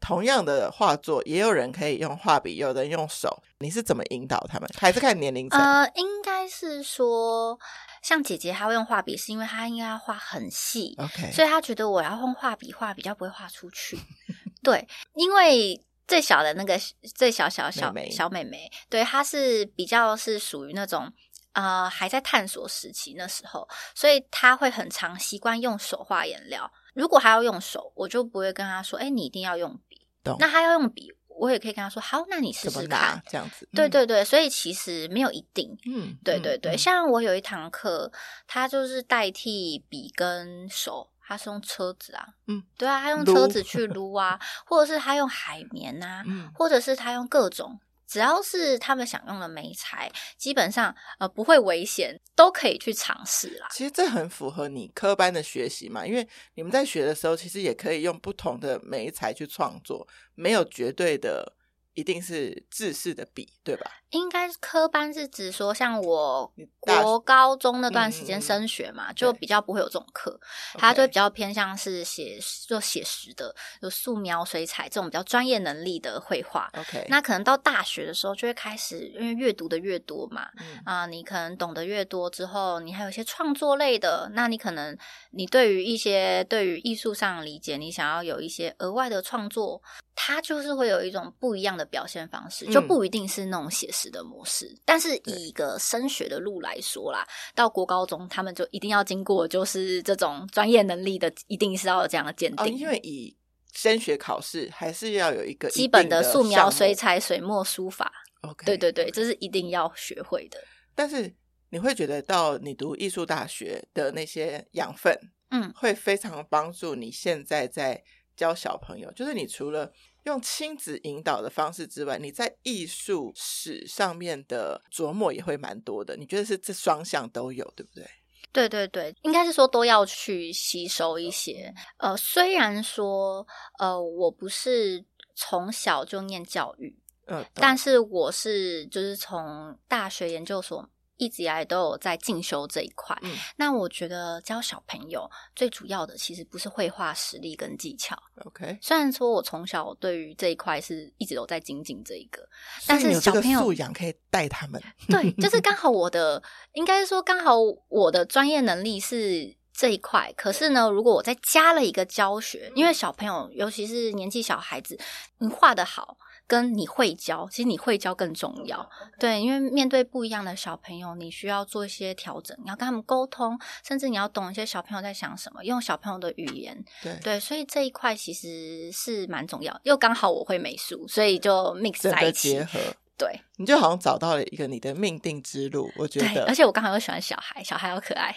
[0.00, 3.42] 同样的画作，也有人可以用画笔，有人用手。
[3.58, 4.70] 你是怎么引导他们？
[4.78, 5.60] 还是看年龄层？
[5.60, 7.58] 呃，应该是说，
[8.00, 13.98] 像姐姐她会用画笔，是因为她应该要画很细，OK，所以她觉得我要用画笔画比较不会画出去。
[14.62, 16.78] 对，因为最小的那个
[17.16, 21.12] 最小小小小妹妹，对，她是比较是属于那种。
[21.60, 26.70] 呃，还在探索时期那时候，所以他会很常习惯用手画颜料。
[26.94, 30.06] 如果他要用手，我就不会跟他说：“哎，你一定要用笔。”
[30.38, 33.68] 那他要用笔，我也可以跟他说：“好，那你试试看。”这样子。
[33.72, 35.76] 对对对，所以其实没有一定。
[35.84, 36.76] 嗯，对对对。
[36.76, 38.12] 嗯、像我有一堂课，
[38.46, 42.28] 他就是代替笔跟手，他是用车子啊。
[42.46, 47.80] 嗯，对啊，他用车子去撸啊， 或者是他用海绵啊，嗯、或者是他用各种。
[48.08, 53.68] 只要是他们想用的媒材，基本上呃不会危险，都可以去尝试啦。
[53.70, 61.54] 其实这很符合你科班的学习嘛，因为你们在学的时候，其实也可以用不同的媒材去创作，没有绝对的。
[61.94, 63.90] 一定是制式的笔，对吧？
[64.10, 70.40] 应该科班是指说，像我国高中那段时间升学嘛，嗯、就比较不会有这种课，
[70.74, 76.70] 它就比较偏向是写就写实的，有素描、水彩这种比较专业能力的绘画。
[76.78, 84.96] OK，那可能到大学的时候就会开始，因为阅读的越多嘛，啊、嗯呃，你可能懂得越多之后，你还有一些创作类的，那你可能
[85.32, 89.82] 你对于一些对于艺术上的理解，你想要有一些额外的创作。
[90.20, 94.66] 它就是会有一种不一样的表现方式，就不一定是那种写实的模式。
[94.66, 102.64] 嗯、但是以一个升学的路来说啦，到国高中他们就一定要经过，就是这种专业能力的，一定是要有这样的鉴定。
[102.64, 103.36] 哦、因为以
[103.72, 108.12] 升学考试还是要有一个基本的素描、水彩、水墨、书法。
[108.42, 110.62] OK，对对对，这是一定要学会的。
[110.94, 111.34] 但是
[111.70, 115.12] 你会觉得到你读艺术大学的那些养分，
[115.50, 118.02] 嗯，会非常帮助你现在在
[118.36, 119.92] 教小朋友，就是你除了
[120.28, 126.16] 用亲子引导的方式之外，你在艺术史上面的琢磨也会蛮多的。
[126.16, 128.06] 你觉得是这双向都有，对不对？
[128.52, 131.74] 对对对，应该是说都要去吸收一些。
[131.98, 133.46] 呃，虽然说
[133.78, 140.88] 呃，我不是从小就念教育，嗯，但是我是就是从大学研究所。
[141.18, 143.16] 一直以来都有在进修这一块。
[143.22, 148.16] 嗯，那我觉得教小朋友最主要的其实不是绘画实力跟技巧。
[148.44, 152.48] OK，虽然说我从小对于这一块是一直都在精进这一个，
[152.86, 154.82] 但是小朋友素养可以带他们。
[155.08, 157.56] 对， 就是刚好我的，应该说刚好
[157.88, 160.32] 我的专业能力是这一块。
[160.36, 164.98] 可是呢，如果我再加了一个教学，因为小朋友尤其是年纪小孩子，
[165.38, 166.16] 你画的好。
[166.48, 168.90] 跟你会教，其实你会教更重要。
[169.20, 173.56] 对，因为面对不一样的小朋友，你需要做一些调整，你要跟他们沟通，
[173.86, 176.82] 甚至你要懂一些小朋友在想什么，用小朋友的语言。
[177.02, 179.78] 对对，所以这一块其实是蛮重要。
[179.84, 182.80] 又刚好我会美术，所以就 mix 在一起结合。
[183.18, 185.90] 对，你就好像找到了一个你的命定之路。
[185.98, 188.34] 我觉得，而且我刚好又喜欢小孩，小孩好可爱。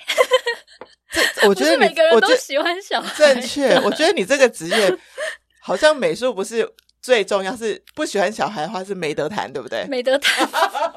[1.33, 3.15] 这我 觉得你每个人都喜欢小孩。
[3.17, 4.97] 正确，我觉得你这个职业
[5.63, 6.69] 好像美术不是。
[7.01, 9.85] 最重要是不喜欢小孩的话是没得谈，对不对？
[9.87, 10.47] 没得谈，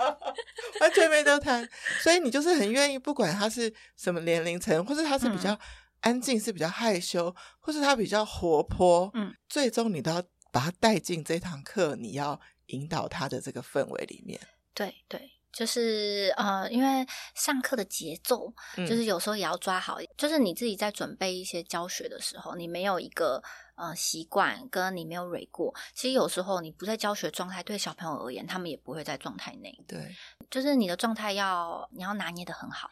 [0.81, 1.67] 完全没得谈。
[2.03, 5.59] 所以你就是很愿意，不管他是什么年龄层，或是他是比较
[6.01, 14.39] 安静，是比较害羞，或是他比较活泼，嗯，最终你都要把他带进这堂课，你要引导他的这个氛围里面。
[14.75, 23.43] 对对，就是呃，因为上课的节奏，就是有时候也要抓好，嗯，就是你自己在准备一些教学的时候，你没有一个。
[23.77, 29.77] 呃，习惯跟你没有蕊过，其实有时候你不在教学状态，对小朋友而言，他们也不会在状态内。
[29.89, 30.15] 对，
[30.49, 32.89] 就是你的状态要你要拿捏的很好，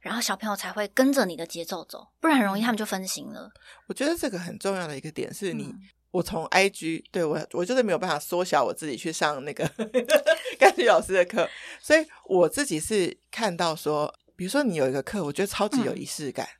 [0.00, 3.50] 然后小朋友才会跟着你的节奏走，不然容易他们就分心了。
[3.88, 5.74] 我觉得这个很重要的一个点是你
[6.12, 9.68] 我从 IG 对我，我就是没有办法缩小我自己去上那个
[10.58, 11.48] 甘菊老师的课，
[11.80, 16.58] 所以我自己是看到说，比如说你有一个课，我觉得超级有仪式感，嗯、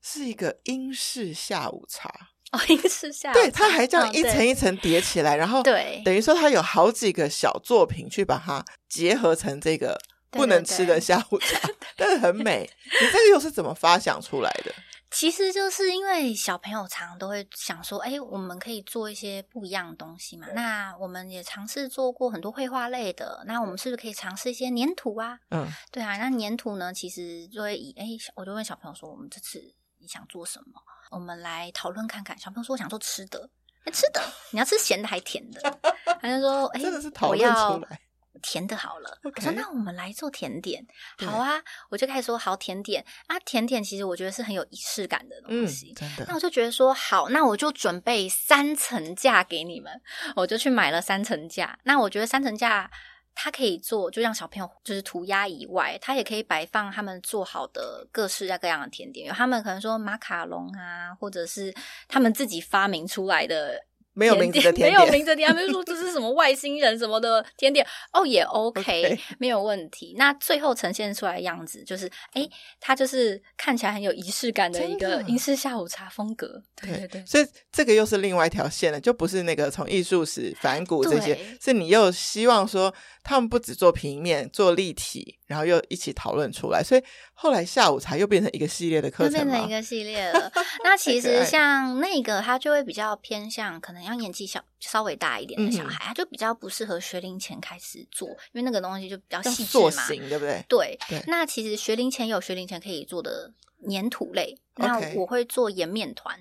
[0.00, 9.98] 是一个英式下午茶哦，英式下午茶，对，它还这样一层一层叠起来，哦、然后对，等于说它有好几个小作品去把它结合成这个
[10.30, 12.68] 不能吃的下午茶， 对对对但是很美。
[12.84, 14.72] 你这个又是怎么发想出来的？
[15.12, 20.46] 其实就是因为小朋友常常都会想说，哎，我们可以做一些不一样的东西嘛。
[20.54, 25.36] 那我们也尝试做过很多绘画类的，那我们是不是可以尝试一些粘土啊？
[25.50, 26.16] 嗯，对啊。
[26.16, 30.80] 那粘土呢，其实就会以，哎，我就问小朋友说，我们这次你想做什么？
[31.10, 32.38] 我们来讨论看看。
[32.38, 33.50] 小朋友说，我想做吃的，
[33.84, 35.78] 哎，吃的，你要吃咸的还是甜的？
[36.22, 38.00] 他就说， 哎，真的是讨论出来。
[38.42, 40.82] 甜的好了.我说那我们来做甜点，
[41.18, 46.24] 好啊，我就开始说好甜点啊，甜点其实我觉得是很有仪式感的东西，嗯、真的。
[46.26, 50.00] 那我就觉得说好，那我就准备三层架给你们，
[50.36, 51.78] 我就去买了三层架。
[51.82, 52.90] 那我觉得三层架
[53.34, 61.74] 它可以做，就让小朋友就是涂鸦以外，它也可以摆放他们做好的各式各样的甜点，有他们可能说马卡龙啊，或者是
[62.08, 63.86] 他们自己发明出来的。
[64.12, 70.14] 没有名字的甜点，没有名字的甜点，他们就说这是什么外星人什么的甜点哦，也 OK, OK 没有问题。
[70.18, 72.48] 那最后呈现出来的样子就是，哎，
[72.80, 76.62] 它就是看起来很有仪式感的一个英式下午茶风格。
[76.76, 82.92] 对对对，所以这个又是另外一条线了，就不是那个从艺术史反骨这些，是你又希望说
[83.22, 90.52] 他们不只做平面，做立体，然后又一起讨论出来，所以后来下午茶又变成一个系列的课程，变成一个系列了。
[90.84, 94.00] 那其实像那个，他就会比较偏向可能。
[94.04, 100.64] 要年纪小稍微大一点的小孩，嗯、他就比较不适合学龄前开始做，因为那个东西就比较细致嘛，对不对？
[100.68, 100.98] 对。
[101.08, 103.52] 对那其实学龄前有学龄前可以做的
[103.90, 106.38] 粘土类，那我会做颜面团。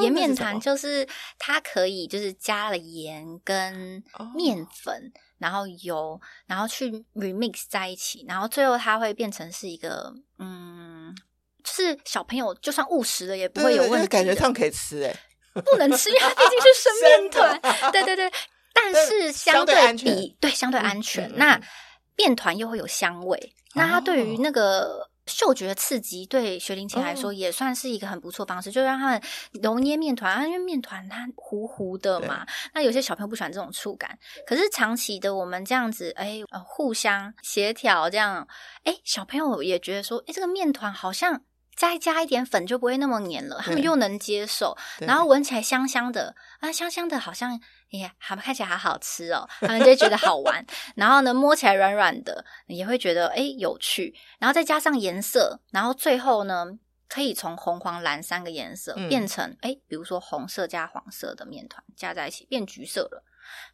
[0.00, 1.06] 盐面团就是
[1.38, 4.02] 它可以就是加了盐跟
[4.34, 11.14] 面粉，哦、然后油，然后去 remix 在一起，然后最后它会变成是一个嗯，
[11.62, 15.14] 就是小朋友就算误食了也不会有问题，感觉上可以吃哎。
[15.64, 17.60] 不能吃，因为它毕竟是生 面团。
[17.60, 18.30] 的对对对，
[18.72, 21.28] 但是相对比相对对相对安全。
[21.30, 21.60] 嗯、那
[22.16, 23.36] 面团又会有香味，
[23.74, 29.22] 嗯、那它对于那个嗅觉刺激，对学龄前来说也算是一个很不错方式，哦、就让他们
[29.62, 32.46] 揉捏面团啊，因为面团它糊糊的嘛。
[32.74, 38.48] 那有些小朋友不喜欢这种触感，可是长期的我们这样子，哎，呃，互相协调这样，
[38.82, 41.42] 哎，小朋友也觉得说，哎，这个面团好像。
[41.78, 47.58] 再加一点粉就不会那么黏了，他们又能接受，然后闻起来香香的啊，香香的，好像
[47.90, 50.66] 也好看起来好好吃哦，他们就会觉得好玩。
[50.96, 54.12] 然后呢，摸起来软软的，也会觉得诶有趣。
[54.40, 56.66] 然后再加上颜色，然后最后呢，
[57.08, 63.22] 可以从红、黄、蓝三个颜色变成诶，比如说红色加黄色的面团加在一起变橘色了，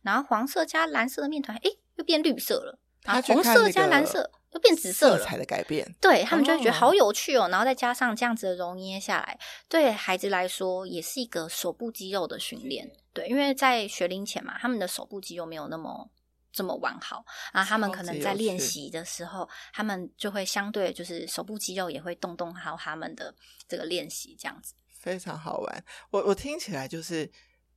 [0.03, 4.31] 然后黄色加蓝色的面团，诶又变绿色了，然后红色加蓝色。
[4.55, 7.49] 就变紫色了，色彩的改变，对他们就会觉得好有趣哦。
[7.49, 9.37] 然后再加上这样子的揉捏下来，
[9.69, 12.89] 对孩子来说也是一个手部肌肉的训练。
[13.13, 16.09] 对，因为在学龄前嘛，他们的手部肌肉没有那么
[16.53, 17.65] 这么完好啊。
[17.65, 23.35] 他们可能在练习的时候，他们就会相对就是手部肌肉也会动动好他们的
[23.67, 25.85] 这个练习，这样子非常好玩。
[26.11, 27.29] 我我听起来就是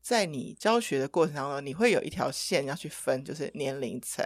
[0.02, 4.24] 在你教学的过程当中，你会有一条线要去分，就是年龄层。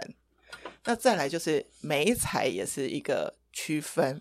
[0.84, 4.20] 那再来就是美彩也是一个区分。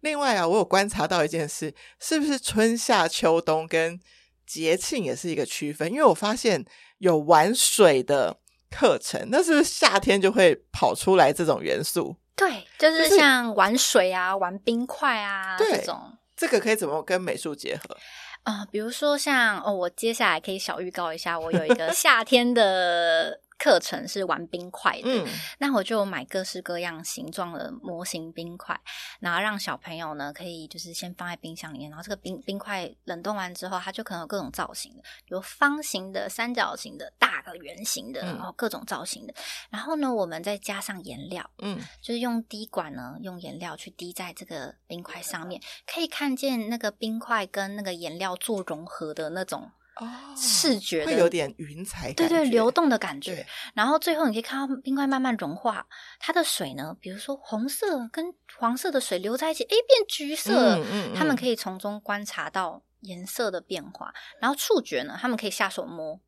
[0.00, 3.98] 另外啊，我有观察到一件事，是不是春夏秋冬跟
[4.46, 5.90] 节庆也是一个区分？
[5.90, 6.64] 因为我发现
[6.98, 8.38] 有玩水的
[8.70, 12.14] 课程，那是不是夏天就会跑出来这种元素？
[12.36, 16.16] 对，就是像玩水啊、就是、玩冰块啊这种。
[16.36, 17.96] 这个可以怎么跟美术结合？
[18.42, 23.40] 啊、呃，比如说像哦，我接下来可以小预告一下，我有一个 夏天的。
[23.58, 25.26] 课程是玩冰块的，嗯、
[25.58, 28.78] 那我就买各式各样形状的模型冰块，
[29.20, 39.32] 然后让小朋友呢可以就是先放在冰箱里面，然后这个冰冰块冷冻完之后，它就可能有各种造型的，有方形的、三角形的、大的、圆形的，然后各种造型的。
[39.32, 49.70] 嗯、然后呢，我们再加上颜料，嗯，就是用滴管呢，用颜料去滴在这个冰块上面，可以看见那个冰块跟那个颜料做融合的那种。
[49.96, 50.06] 哦，
[50.36, 53.46] 视觉的会有点云彩，对对，流动的感觉。
[53.72, 55.86] 然后最后你可以看到冰块慢慢融化，
[56.18, 60.76] 它的水呢，比如说红色跟黄色的水流在一起，哎，变橘色。
[60.76, 64.12] 嗯嗯，他们可以从中观察到颜色的变化。
[64.38, 66.20] 然后触觉呢，他们可以下手摸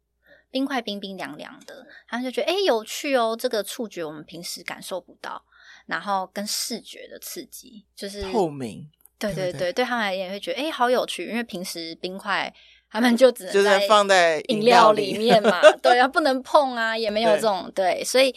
[0.50, 3.36] 冰块，冰冰凉凉的，他们就觉得哎，有趣哦。
[3.38, 5.44] 这个触觉我们平时感受不到。
[5.84, 12.50] 然后跟视觉的刺激就是透明，对对对，对，对他们也会觉得哎，好有趣，因为平时冰块。
[12.90, 18.34] 他们就只能就是放在饮料里面嘛，对 啊，不能碰啊，也没有这种对，所以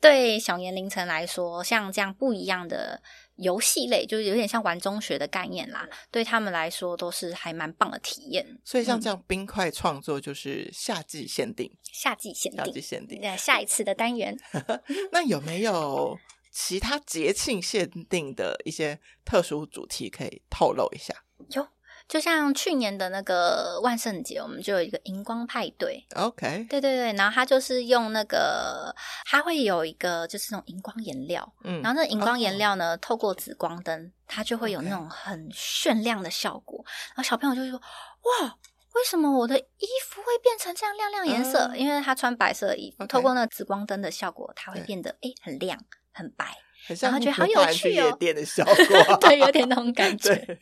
[0.00, 3.00] 对小年龄层来说，像这样不一样的。
[3.36, 8.46] 游戏类就是有点像玩中学的概念啦，对他们来说都是还蛮棒的体验。
[8.62, 13.20] 所以像这样冰块创作就是夏季限定，夏季限定，夏季限定。
[13.20, 14.38] 对，下一次的单元。
[15.10, 16.16] 那有没有
[16.52, 21.14] 其他节庆限定的一些特殊主题可以透露一下？
[21.54, 21.66] 有。
[22.12, 26.06] 就像去年的那个万圣节，我们就有一个荧光派对。
[26.14, 28.94] OK，对对对，然后它就是用那个，
[29.24, 33.00] 它会有一个就是那种荧光颜料，嗯，然后那荧光颜料呢，oh.
[33.00, 36.84] 透过紫光灯，它就会有那种很炫亮的效果。
[37.14, 38.58] 然后小朋友就会说：“哇，
[38.92, 45.82] 为什么我的衣服会变成这样亮亮颜色？” uh, 因为他穿白色的衣.透过那个紫光灯的效果，它会变得诶很亮
[46.12, 46.58] 很白。
[47.00, 50.58] 然后觉得好有趣哦，店的效 果，对，有点那种感 觉，对，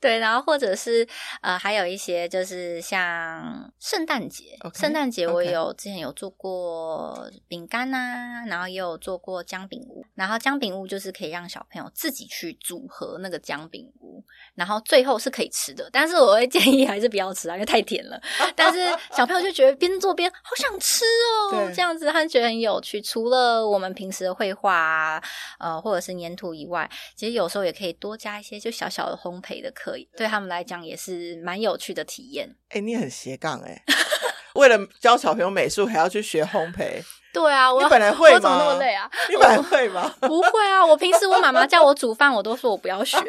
[0.00, 1.06] 对，然后或者是
[1.40, 14.22] 呃，还有一些就是像圣诞节，okay, 圣诞节我也有.之前有做过饼干呐、啊，然后也有做过姜饼屋，然后姜饼屋就是可以让小朋友自己去组合那个姜饼屋，
[14.54, 18.20] 然后最后是可以吃的，但是我会建议还是不要吃啊，因为太甜了。
[18.54, 18.78] 但是
[19.12, 21.04] 小朋友就觉得边做边好想吃
[21.52, 23.00] 哦， 这样子他觉得很有趣。
[23.00, 25.22] 除了我们平时的绘画啊。
[25.58, 32.48] 呃，或者是粘土以外，其实有时候也可以多加一些就小小的烘焙的课，对他们来讲也是蛮有趣的体验。
[32.68, 33.82] 哎、欸，你很斜杠哎，
[34.54, 37.02] 为了教小朋友美术还要去学烘焙。
[37.32, 38.34] 对啊，我你本来会吗？
[38.36, 39.10] 我怎么那么累啊？
[39.28, 40.14] 你本来会吗？
[40.20, 43.16] 不会啊，我平时我妈妈叫我煮饭，我都说我不要学。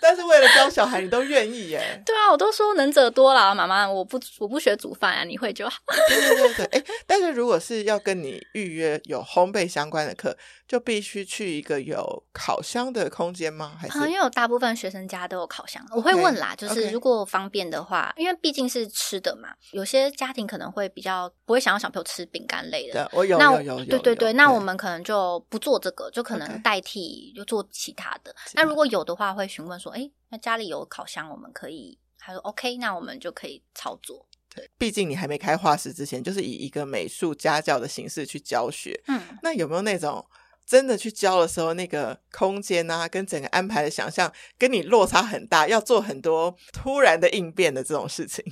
[0.00, 1.80] 但是为了教小孩，你都愿意耶？
[2.06, 5.78] 对啊，我都说能者多劳，妈妈，我不我不学煮饭啊，你会就好。
[6.08, 10.36] 对对对对，哎，但是如果是要跟你预约有烘焙相关的课，
[10.70, 13.76] 就必须去一个有烤箱的空间吗？
[13.76, 13.98] 还是？
[14.02, 23.04] 因为有大部分学生家都有烤箱，我会问啦，就是如果方便的话，因为毕竟是吃的嘛，有些家庭可能会比较不会想要小朋友吃饼干类的。
[23.04, 23.84] 对，我有有有有。
[23.84, 28.32] 对对对，那我们可能就不做这个，就可能代替就做其他的。
[28.54, 29.90] 那如果有的话，会询问说。
[29.90, 31.98] 哎，那家里有烤箱，我们可以。
[32.16, 34.24] 他说 OK，那我们就可以操作。
[34.54, 39.00] 对，毕竟你还没开画室之前，就是以一个美术家教的形式去教学。
[39.08, 40.24] 嗯，那有没有那种
[40.70, 48.44] 真的去教的时候，那个空间啊，跟整个安排的想象，跟你落差很大，要做很多突然的应变的这种事情？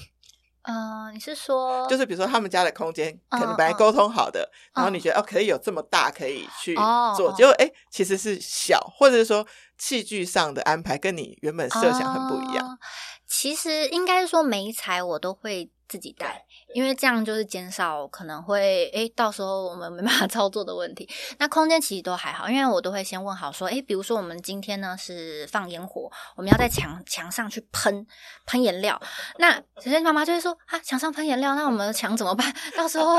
[0.62, 9.46] 嗯、 呃，你是说，就是比如说他们家的空间可能本来沟通好的，嗯、然后你觉得、嗯、哦可以有这么大可以去做，哦、结果哎其实是小，或者是说
[9.78, 12.66] 器具上的安排跟你原本设想很不一样。
[12.66, 12.78] 哦、
[13.26, 15.70] 其实应该是说媒材我都会。
[15.88, 21.08] 自己带，因为这样就是减少可能会诶，到时候我们没办法 操作的问题。
[21.38, 28.06] 那空间其实都还好，因为我都会先问好说，诶，比如说我们今天呢是放烟火，我们要在墙墙上去喷
[28.44, 29.00] 喷颜料。
[29.38, 32.54] 那首先妈妈就会说啊，墙上喷颜料，那我们的墙怎么办？
[32.76, 33.16] 到时候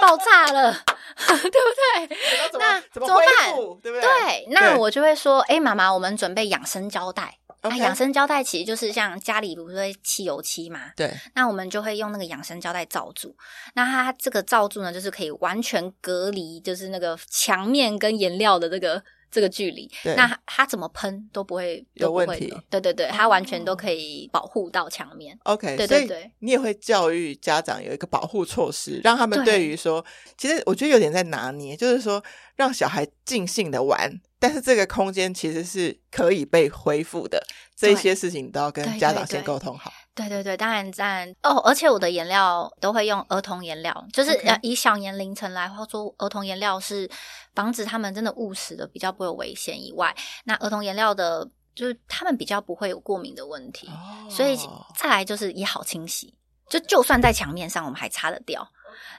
[0.00, 0.72] 爆炸了，
[1.28, 2.18] 对不对？
[2.58, 3.54] 那怎么办？
[3.82, 4.00] 对不对？
[4.00, 7.38] 对，那我就会说，哎，妈妈，我们准备养生胶带。
[7.62, 7.68] Okay.
[7.68, 10.92] 那养生胶带其实就是像家里不是会漆油漆嘛？
[10.96, 11.12] 对。
[11.34, 13.36] 那我们就会用那个养生胶带罩住。
[13.74, 19.86] 那它这个罩住呢，就是可以完全隔离，就是那个墙面跟颜料的这个这个距离。
[20.02, 20.14] 对。
[20.14, 22.46] 那它怎么喷都不会都不会有问题。
[22.70, 25.38] 对对对，它完全都可以保护到墙面。
[25.42, 25.76] OK。
[25.76, 26.32] 对对对。
[26.38, 30.02] 你也会教育家长有一个保护措施，让他们对于说，
[30.38, 32.24] 其实我觉得有点在拿捏，就是说
[32.56, 34.18] 让小孩尽兴的玩。
[34.40, 37.40] 但是这个空间其实是可以被恢复的，
[37.76, 39.92] 这些事情都要跟家长先沟通好。
[40.14, 47.08] 对对对，当然当然哦，而且我的颜料都会用儿童颜料，就是以小年龄层来说，儿童颜料是
[47.54, 50.14] 防止他们真的误食的比较不会有危险以外，
[50.44, 54.58] 那儿童颜料的就是他们比较不会有过敏的问题，哦、所以
[54.96, 56.34] 再来就是也好清洗，
[56.68, 58.66] 就就算在墙面上我们还擦得掉，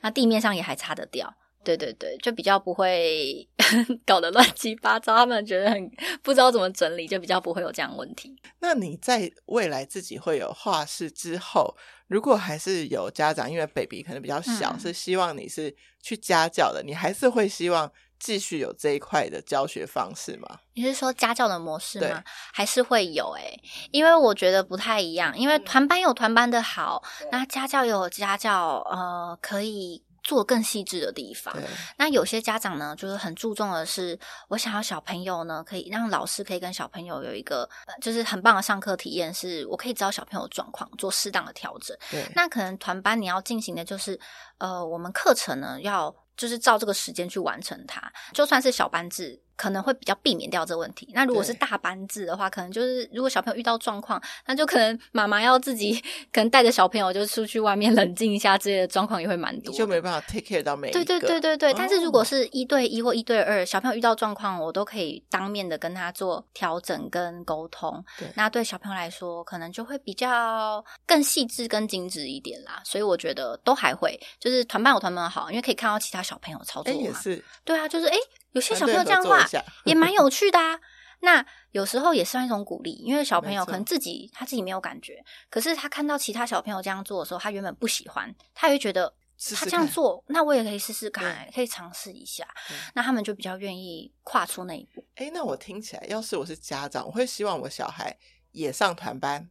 [0.01, 1.33] 那地面上也还擦得掉。
[1.63, 3.47] 对对对，就比较不会
[4.05, 5.91] 搞得乱七八糟，他们觉得很
[6.21, 8.35] 不知道怎么整理，就比较不会有这样问题。
[8.59, 11.75] 那你在未来自己会有画室之后，
[12.07, 20.59] 如果还是有家长，因为 baby 可能比较小，嗯、是希望你是去家教的，你还是会希望继续有这一块的教学方式吗？
[20.73, 22.23] 你是说家教的模式吗？
[22.53, 23.61] 还是会有诶、欸，
[23.91, 30.03] 因为我觉得不太一样，因为团班有团班的好，那家教有家教，呃，可以。
[30.23, 31.55] 做更细致的地方，
[31.97, 34.17] 那有些家长呢，就是很注重的是，
[34.49, 37.67] 我想要小朋友呢，可以让老师可以跟小朋友有一个，
[38.01, 41.97] 就是很棒的上课体验，是我可以知道小朋友状况，做适当的调整。
[42.35, 44.19] 那可能团班你要进行的就是，
[44.59, 49.41] 呃，我们课程呢要就是照这个时间去完成它，就算是小班制。
[49.55, 51.09] 可能会比较避免掉这个问题。
[51.13, 55.93] 那如果是大班制的话，可能就是如果小朋友遇到状况，那就可能妈妈要自己
[56.33, 61.03] 可能带着小朋友就出去外面冷静一下，之类的状况也会蛮多，就没办法 take care 到每一个。
[61.03, 61.71] 对对对对对。
[61.71, 68.03] 哦、但是如果是一对一或一对二，小朋友遇到状况，我都可以当面的跟他做调整跟沟通。
[68.17, 72.81] 对，那对小朋友来说，可能就会比较更细致、跟精致一点啦。
[72.83, 76.99] 所以我觉得都还会，就是团班有团班好，因为可以看到其他小朋友操作嘛。
[76.99, 77.43] 也是。
[77.63, 78.17] 对啊，就是哎。
[78.51, 79.45] 有些小朋友这样画
[79.85, 80.79] 也蛮有趣的啊。
[81.23, 89.13] 那有时候也算一种鼓励，因为小朋友可能自己他自己没有感觉，可是他看到其他小朋友这样做的时候，他原本不喜欢，他也会觉得
[89.55, 92.47] 他这样做，那我也可以试试看，可以尝试一下。
[92.95, 95.05] 那他们就比较愿意跨出那一步。
[95.15, 98.17] 哎，那我听起来，要是我是家长，我会希望我小孩
[98.51, 99.47] 也上团班。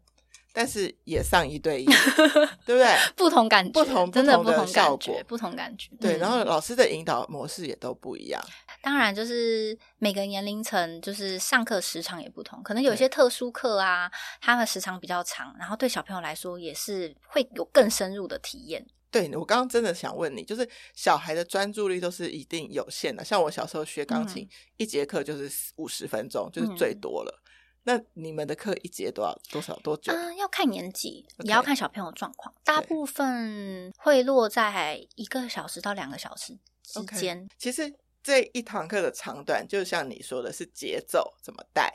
[0.53, 1.87] 但是也上一对一，
[2.67, 2.97] 对不对？
[3.17, 5.89] 不同感觉，不同真的不同的效果，不同感觉。
[6.01, 8.43] 对，然后老师的引导模式也都不一样。
[8.83, 12.63] 当然，就是每个年龄层，就是上课时长也不同。
[12.63, 18.87] 可能有些特殊课啊，他们时长比较长，然后对小朋友来说也是会有更深入的体验。
[19.13, 23.25] 对，我刚刚真的想问你，就是小孩的专注力都是一定有限的。
[23.25, 27.40] 像我小时候学钢琴，一节课就是五十分钟，就是最多了。
[27.83, 30.13] 那你们的课一节多少多少多久？
[30.13, 32.55] 嗯，要看年纪.也要看小朋友状况。
[32.63, 37.43] 大部分会落在一个小时到两个小时之间。
[37.47, 37.51] Okay.
[37.57, 41.91] 其实这一堂课的长短，就像你说的是节奏怎么带，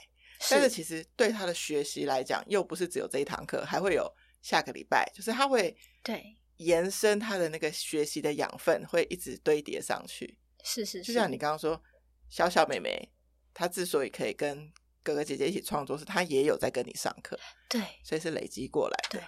[0.49, 4.11] 但是其实对他的学习来讲，又不是只有这一堂课，还会有
[4.41, 10.39] 下个礼拜，就是他会对延伸他的那个学习的养分，会一直堆叠上去。
[10.63, 11.79] 是是是，就像你刚刚说，
[12.27, 13.11] 小小妹妹
[13.53, 14.71] 她之所以可以跟
[15.05, 17.39] 哥哥姐姐一起创作，是他也有在跟你上课，
[17.69, 19.23] 对，所以是累积过来的，对，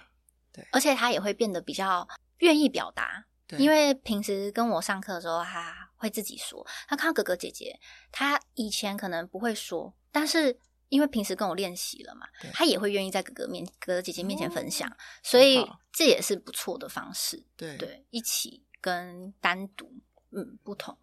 [0.52, 2.06] 对，而且他也会变得比较
[2.38, 7.78] 愿意表达，对，因为平时跟我上课的时候，他会自己说，他看到哥哥姐姐，
[8.10, 10.58] 他以前可能不会说，但是
[10.88, 19.88] 因为平时跟我练习了嘛，他也会愿意在哥哥面、哥哥姐姐面前分享，哦、所以这也是不错的方式，对对，一起跟单独，
[20.32, 20.98] 嗯，不同，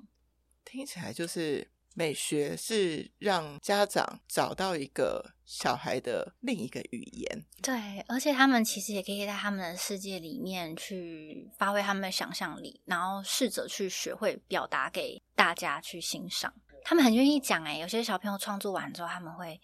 [0.66, 1.72] 听起来就是。
[1.98, 16.54] 美学是让家长找到一个小孩的另一个语言，对，而且他们其实也可以在他们的世界里面去发挥他们的想象力，然后试着去学会表达给大家去欣赏。
[16.84, 19.62] 他们很愿意讲，诶，有些小朋友创作完之后，他们会，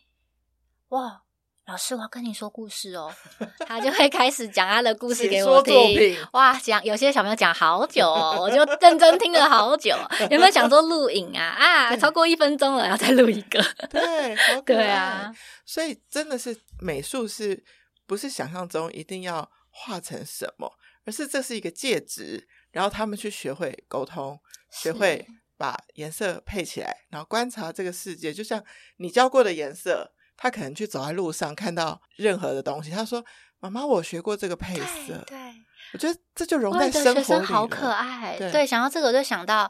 [0.88, 1.24] 哇。
[1.68, 3.14] 老师，我要跟你说故事哦。
[3.66, 6.18] 他就会开始讲他的故事给我听。
[6.34, 9.96] 哇，讲有些小朋友讲好久哦，我就认真听了好久。
[10.30, 11.44] 有没有想说录影啊？
[11.44, 13.64] 啊，超过一分钟了，然后再录一个。
[13.90, 14.36] 对，
[14.66, 15.32] 对啊。
[15.66, 17.64] 所以真的是美术，是
[18.06, 20.74] 不是想象中一定要画成什么？
[21.06, 24.38] 而是这是一个介质，然后他们去学会沟通，
[24.72, 25.26] 学会
[25.58, 28.62] 把颜色配起来，然后观察这个世界，就像
[28.98, 30.12] 你教过的颜色。
[30.38, 33.24] 他可能去走在路上，看到任何的东西，他说
[33.60, 35.54] ：“妈妈，我学过这个配色。”对，对
[35.94, 37.24] 我觉得这就融在生活里。
[37.24, 39.70] 学生好可爱，对，对，想到这个我就想到。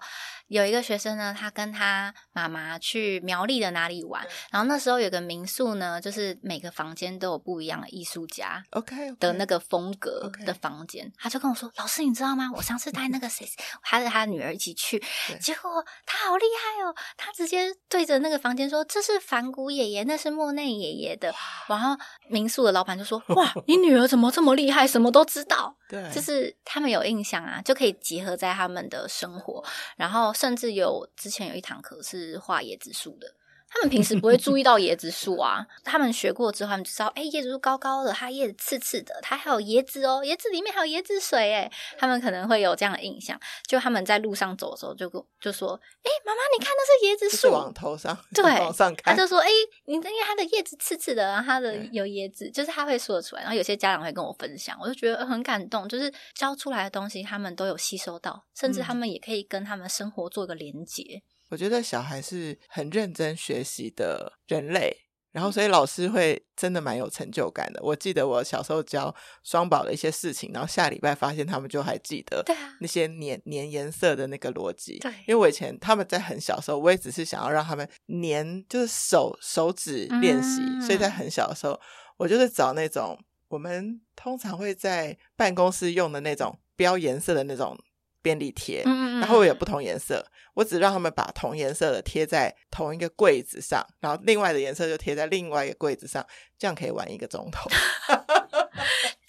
[0.51, 4.21] 有一个学生呢，他跟他妈妈去苗栗的哪里玩，
[4.51, 11.09] 然后那时候有个民宿呢，就是每个房间都有不一样的艺术家，OK 的那个风格的房间。
[11.17, 12.51] 他就跟我说：“老师，你知道吗？
[12.53, 13.47] 我上次带那个谁，
[13.81, 15.01] 他和他女儿一起去，
[15.39, 15.71] 结果
[16.05, 16.93] 他好厉害哦！
[17.15, 21.33] 他直接对着那个房间说：‘这是梵谷爷爷，那是莫内爷爷的。’
[21.69, 21.95] 然后
[22.29, 29.63] 民宿的老板就说：‘哇，你女儿怎么这么厉害，什么都知道？’对，就是他们有印象啊，就可以结合在他们的生活，
[29.95, 30.33] 然后。
[30.41, 33.35] 甚至有之前有一堂课是画椰子树的，
[33.73, 35.65] 他们平时不会注意到椰子树啊。
[35.83, 43.39] 他们学过之后，他们就知道，哎、欸，椰子树高高的，它叶子刺刺的，它还有椰子哦，椰子里面还有椰子水，哎，他们可能会有这样的印象。
[43.65, 45.09] 就他们在路上走的时候，就
[45.39, 49.53] 就说，哎、欸，妈妈，你看那是椰子树，往头上，对， 往上看，他就说，哎、欸，
[49.85, 53.41] 你因为它的叶子刺刺的，然后它的有椰子，就是他会说得出来。
[53.41, 61.23] 然后有些家长会跟我分享，我就觉得很感动，就是教出来的东西，他们都有吸收到，甚至他们也可以跟他们生活做一个连结。
[61.51, 64.95] 我觉得小孩是很认真学习的人类，
[65.33, 67.81] 然后所以老师会真的蛮有成就感的。
[67.83, 72.41] 我记得我小时候教双宝的一些事情，然后下礼拜发现他们就还记得
[72.79, 74.97] 那些粘粘颜色的那个逻辑。
[74.99, 81.77] 对，因为我以前他们在很小的时候，我也只是想要让他们粘，就是手手指练习，嗯、所以在很小的时候，
[82.15, 87.77] 我就是找那种我们通常会在办公室用的那种标颜色的那种。
[88.21, 96.25] 便利贴，然后有不同颜色，我只让他们把同颜色的贴在同一个柜子上，然后另外的颜色就贴在另外一个柜子上，
[96.57, 97.69] 这样可以玩一个钟头。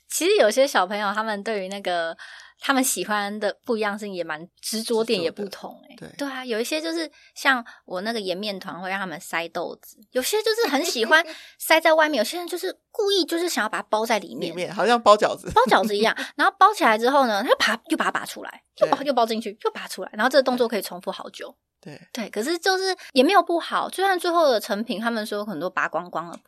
[0.08, 2.16] 其 其实有些小朋友他们对于那个
[2.64, 11.24] 他们喜欢的不一样性也蛮执着点也不同诶、欸、对对啊，有一些就是像我那个颜面团会让他们塞豆子，有些就是很喜欢
[11.58, 16.16] 塞在外面，有些人就是故意就是想要把它包在里面，里面好像包饺子，包饺子一样。
[16.36, 21.52] 然后包起来之后呢，他就把又把它拔出来，又把又包进去，又拔出来，然后这个动作可以重复好久。
[21.80, 26.38] 对对，可是就是也没有不好，虽然最后的成品，他们说很多拔光光了，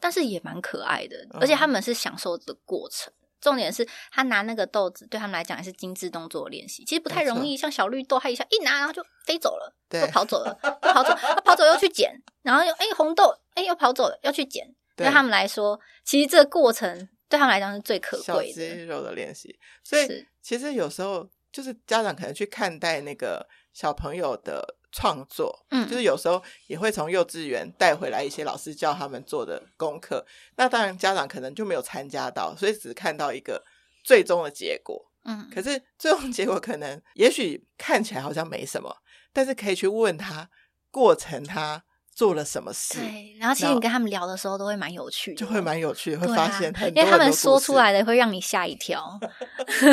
[0.00, 3.12] 但是也蛮可爱的，而且他们是享受这个过程。
[3.40, 7.56] 重点是他拿那个豆子，对他们来讲也是精致动作练习，其实不太容易。
[7.56, 12.12] 像小绿豆，他一下一拿，然后就飞走了，就跑走了，就跑走，他跑走又去捡，
[12.42, 14.66] 然后又哎红豆，哎又跑走了，要去捡。
[14.96, 19.58] 对他们来说，其实这个过程对他们来讲是最可贵的小肌肉的练习。
[19.82, 24.76] 所以其实有时候就是家长可能去看待那个小朋友的。
[24.92, 30.26] 创作，嗯，就是有时候也会从幼稚园带回来一些老师教他们做的功课。
[30.56, 33.64] 那当然家长可能就没有参加到，所以只看到一个
[34.02, 35.10] 最终的结果。
[35.24, 38.96] 嗯，可是最终结果可能也许看起来好像没什么，
[39.32, 40.48] 但是可以去问他
[40.90, 41.84] 过程，他
[42.14, 42.98] 做了什么事。
[42.98, 49.20] 对，然后其实你跟他们聊的时候都会蛮有趣的，就会蛮有趣的，会发现因为他们说出来的会让你吓一跳。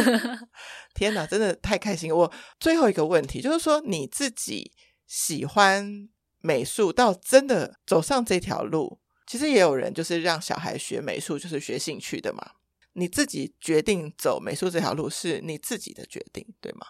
[0.95, 2.11] 天哪，真的太开心！
[2.15, 4.71] 我最后一个问题就是说你自己。
[5.07, 6.07] 喜欢
[6.39, 12.51] 美术到真的走上这条路，其实也有人就是让小孩学美术，就是学兴趣的嘛。
[12.93, 16.85] 你自己决定走美术这条路是你自己的决定，对吗？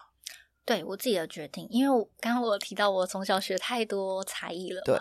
[0.64, 4.98] 对，我自己的决定，因为我刚刚我有提到我从小学太多才艺了，对，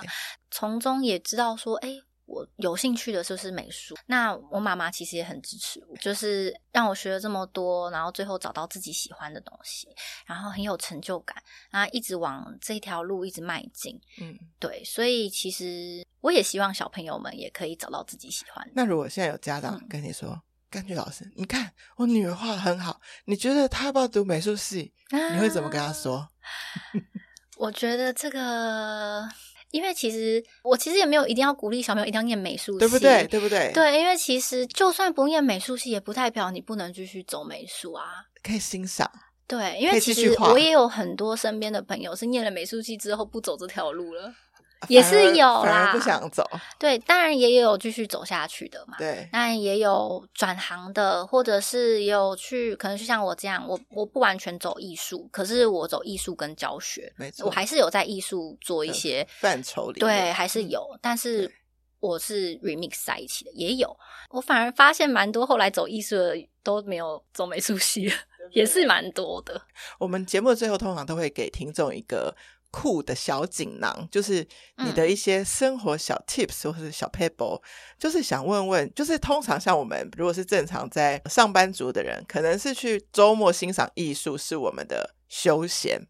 [0.49, 2.01] 从中也知道说，哎。
[2.27, 9.87] 我有兴趣的就是美术，那我妈妈其实也很支持我，就是让我学了这么多，然后最后找到自己喜欢的东西，
[10.25, 13.99] 然后很有成就感，然后一直往这条路一直迈进。
[14.21, 18.73] 嗯，对，所以其实我也希望小朋友们也可以找到自己喜欢的。
[18.75, 20.29] 那如果现在有家长跟你说，
[20.71, 24.93] 嗯、柑橘老师，你看我女儿画得很好，你觉得她要不要读美术系？
[25.11, 26.27] 啊、你会怎么跟她说？
[27.55, 29.27] 我觉得这个。
[29.71, 33.27] 因为其实我其实也没有一定要鼓励小朋友一定要念美术系，对不对？
[33.27, 33.71] 对不对？
[33.73, 38.05] 对，因为其实就算不念美术系，也不代表你不能继续走美术啊。
[38.41, 39.09] 可以欣赏。
[39.45, 44.33] 对，因为其实我也有很多身边的朋友是念了美术系之后不走这条路了。
[44.87, 46.47] 也是有啦，不想走。
[46.77, 48.95] 对，当然也有继续走下去的嘛。
[48.99, 59.99] 对，那也有转行的，或者是有去，可能就像我这样，我我不完全走艺术，可是我走艺术跟教学，没错，我还是有在艺术做一些范畴里。
[59.99, 61.51] 对，还是有，但是
[61.99, 63.97] 我是 remix 在一起的，也有。
[64.29, 68.13] 我反而发现蛮多后来走艺术的都没有走美术系，
[68.51, 69.59] 也是蛮多的。
[69.97, 72.35] 我们节目最后通常都会给听众一个。
[72.71, 74.45] 酷的小锦囊，就是
[74.83, 77.61] 你的一些生活小 tips 或是小 pebble，
[77.97, 86.01] 就是想问问，就是通常像我们如果是正常在上班族的人，可能是去周末欣赏艺术是我们的休闲，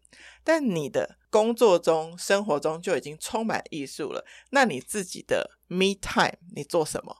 [0.44, 4.24] 但你的工作中、生活中就已经充满艺术了。
[4.50, 7.16] 那你自己的 me time，你做什么？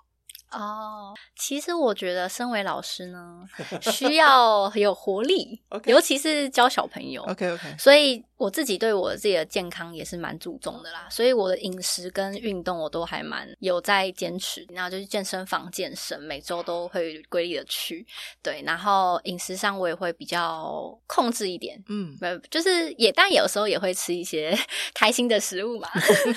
[0.51, 3.47] 哦，其实我觉得身为老师呢，
[3.83, 5.61] 需要有活力.
[5.85, 7.23] 尤其是教小朋友。
[7.25, 11.07] OK OK，所以我自己对我自己的健康也是蛮注重的啦。
[11.11, 18.07] 所以我的饮食跟运动我都还蛮有在坚持，然后就是健身房健身，每周都会规律的去。
[18.43, 22.17] 对，然后饮食上我也会比较控制一点，嗯，
[22.51, 24.57] 就是也，但有时候也会吃一些
[24.95, 25.89] 开心的食物嘛。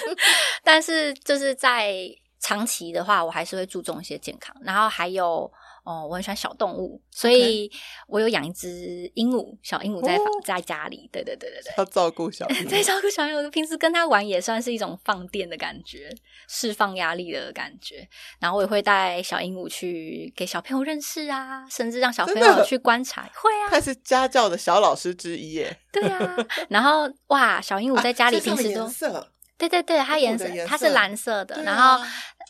[0.64, 2.14] 但是就是在。
[2.42, 5.50] 长期的话，我还是会注重一些健康，然后还有，
[5.84, 7.72] 哦，我很喜欢小动物，所以
[8.08, 16.10] 我有养一只鹦鹉，小鹦鹉在在家里，对对对对对，要照顾小 鹦鹉，在照顾小鹦鹉，平时跟它玩也算是一种放电的感觉，
[16.48, 18.08] 释放压力的感觉。
[18.40, 26.36] 然后我也会带小鹦鹉去给小朋友认识啊，甚至让小朋友去观察，会啊，它是家教的小老师之一耶，对啊。
[26.70, 28.86] 然后哇，小鹦鹉在家里平时都。
[28.86, 29.28] 啊
[29.70, 32.04] 对对对，它颜色，它是蓝色的，啊、然后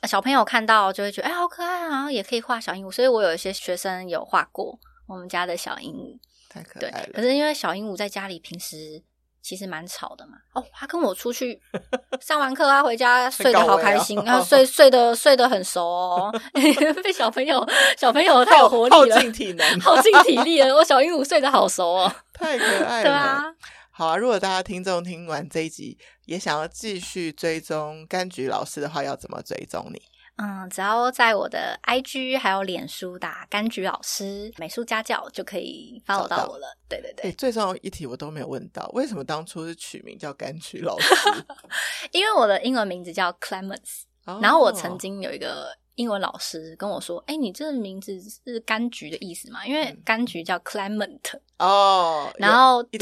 [0.07, 6.17] 小朋友看到就会觉得哎，好可爱啊，然后也可以画小鹦鹉，所以我有一些学生有画过我们家的小鹦鹉，
[6.49, 7.09] 太可爱了。
[7.13, 9.03] 可是因为小鹦鹉在家里平时
[9.41, 11.59] 其实蛮吵的嘛，哦，他跟我出去
[12.21, 16.33] 上完课，他回家睡得好开心， 然后睡睡得睡得很熟哦，
[17.03, 23.43] 被小朋友小朋友太有活力了，耗尽体能，耗尽体力了，我小鹦鹉睡得好熟哦，太可爱了，对啊。
[24.01, 24.17] 好啊！
[24.17, 25.95] 如果大家听众听完这一集，
[26.25, 30.01] 也想要继续追踪柑橘老师的话，要怎么追踪你？
[30.37, 36.75] 嗯，只要在我的 IG 还有脸书打“柑橘老师美术家教”就可以 follow 到我了。
[36.89, 41.15] 对对对，欸，最重要一题我都没有问到，为什么当初是取名叫柑橘老师？
[42.11, 45.77] 因为我的英文名字叫 Clemens，哦，然后我曾经有一个。
[46.01, 49.65] 英文老师跟我说：“哎、欸，你这个名字是柑橘的意思嘛？
[49.65, 51.19] 因为柑橘叫 Clement
[51.59, 52.99] 哦，然后对，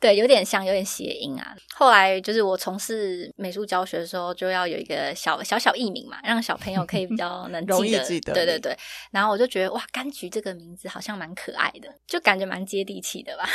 [0.00, 1.56] 对，有点像，有点谐音啊。
[1.76, 7.76] 后来就是我从事美术教学的时候，就要有一个小小小艺名嘛，让小朋友可以比较能记得。
[7.76, 8.34] 容易记得。
[8.34, 8.76] 对对对。
[9.12, 13.48] 然后我就觉得哇，柑橘这个名字好像蛮可爱的，就感觉蛮接地气的吧。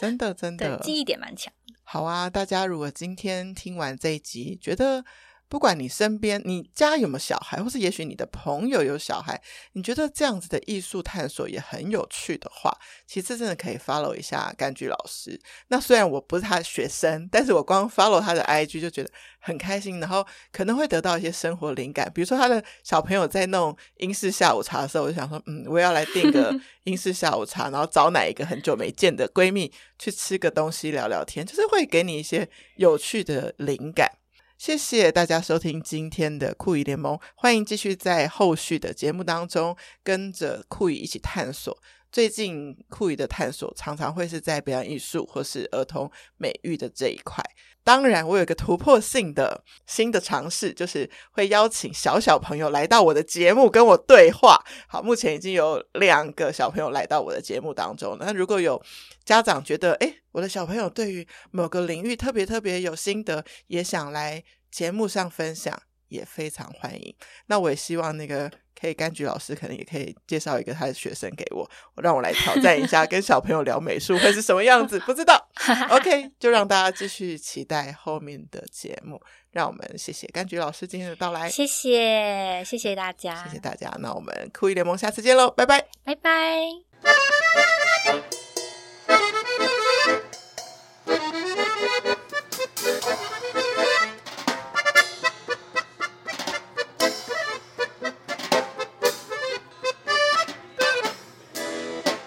[0.00, 1.52] 真的真的， 对，记忆点蛮强。
[1.84, 5.04] 好啊，大家如果今天听完这一集，觉得。
[5.48, 9.40] 不管你身边、你家有没有小孩，或是也许你的朋友有小孩，
[9.72, 12.70] 你觉得这样子的艺术探索也很有趣的话，
[13.06, 15.40] 其实真的可以 follow 一下柑橘老师。
[15.68, 22.10] 那虽然我不是他的学生，但是我光 follow 他的 IG 就觉得很开心，然后可能会得到一些生活灵感。
[22.14, 32.46] 比如说他的小朋友在弄英式下午茶的时候，我就想说，嗯，我要来订个 英式下午茶，然后找哪一个很久没见的闺蜜去吃个东西聊聊天，就是会给你一些
[32.76, 34.17] 有趣的灵感。
[34.58, 41.80] 谢谢大家收听今天的酷姨联盟，欢迎继续在后续的节目当中跟着酷姨一起探索。
[42.10, 47.44] 最近酷姨的探索常常会是在表演艺术或是儿童美育的这一块。
[47.84, 54.62] 当然，我有一个突破性的新的尝试，就是会邀请小小朋友来到我的节目跟我对话。
[54.86, 58.16] 好，目前已经有两个小朋友来到我的节目当中。
[58.20, 58.82] 那如果有
[59.24, 65.74] 家长觉得，诶，我的小朋友对于某个领域特别特别有心得，也想来节目上分享，
[66.08, 67.14] 也非常欢迎。
[67.46, 68.50] 那我也希望那个
[68.80, 74.98] 可以柑橘老师可能也可以介绍一个他的学生给我，让我来挑战一下， 跟小朋友聊美术会是什么样子？
[75.00, 75.48] 不知道。
[75.90, 79.20] OK，就让大家继续期待后面的节目。
[79.50, 83.90] 让我们谢谢柑橘老师今天的到来，谢谢，谢谢大家，谢谢大家。
[83.98, 86.38] 那我们酷艺联盟下次见喽，拜拜，拜拜。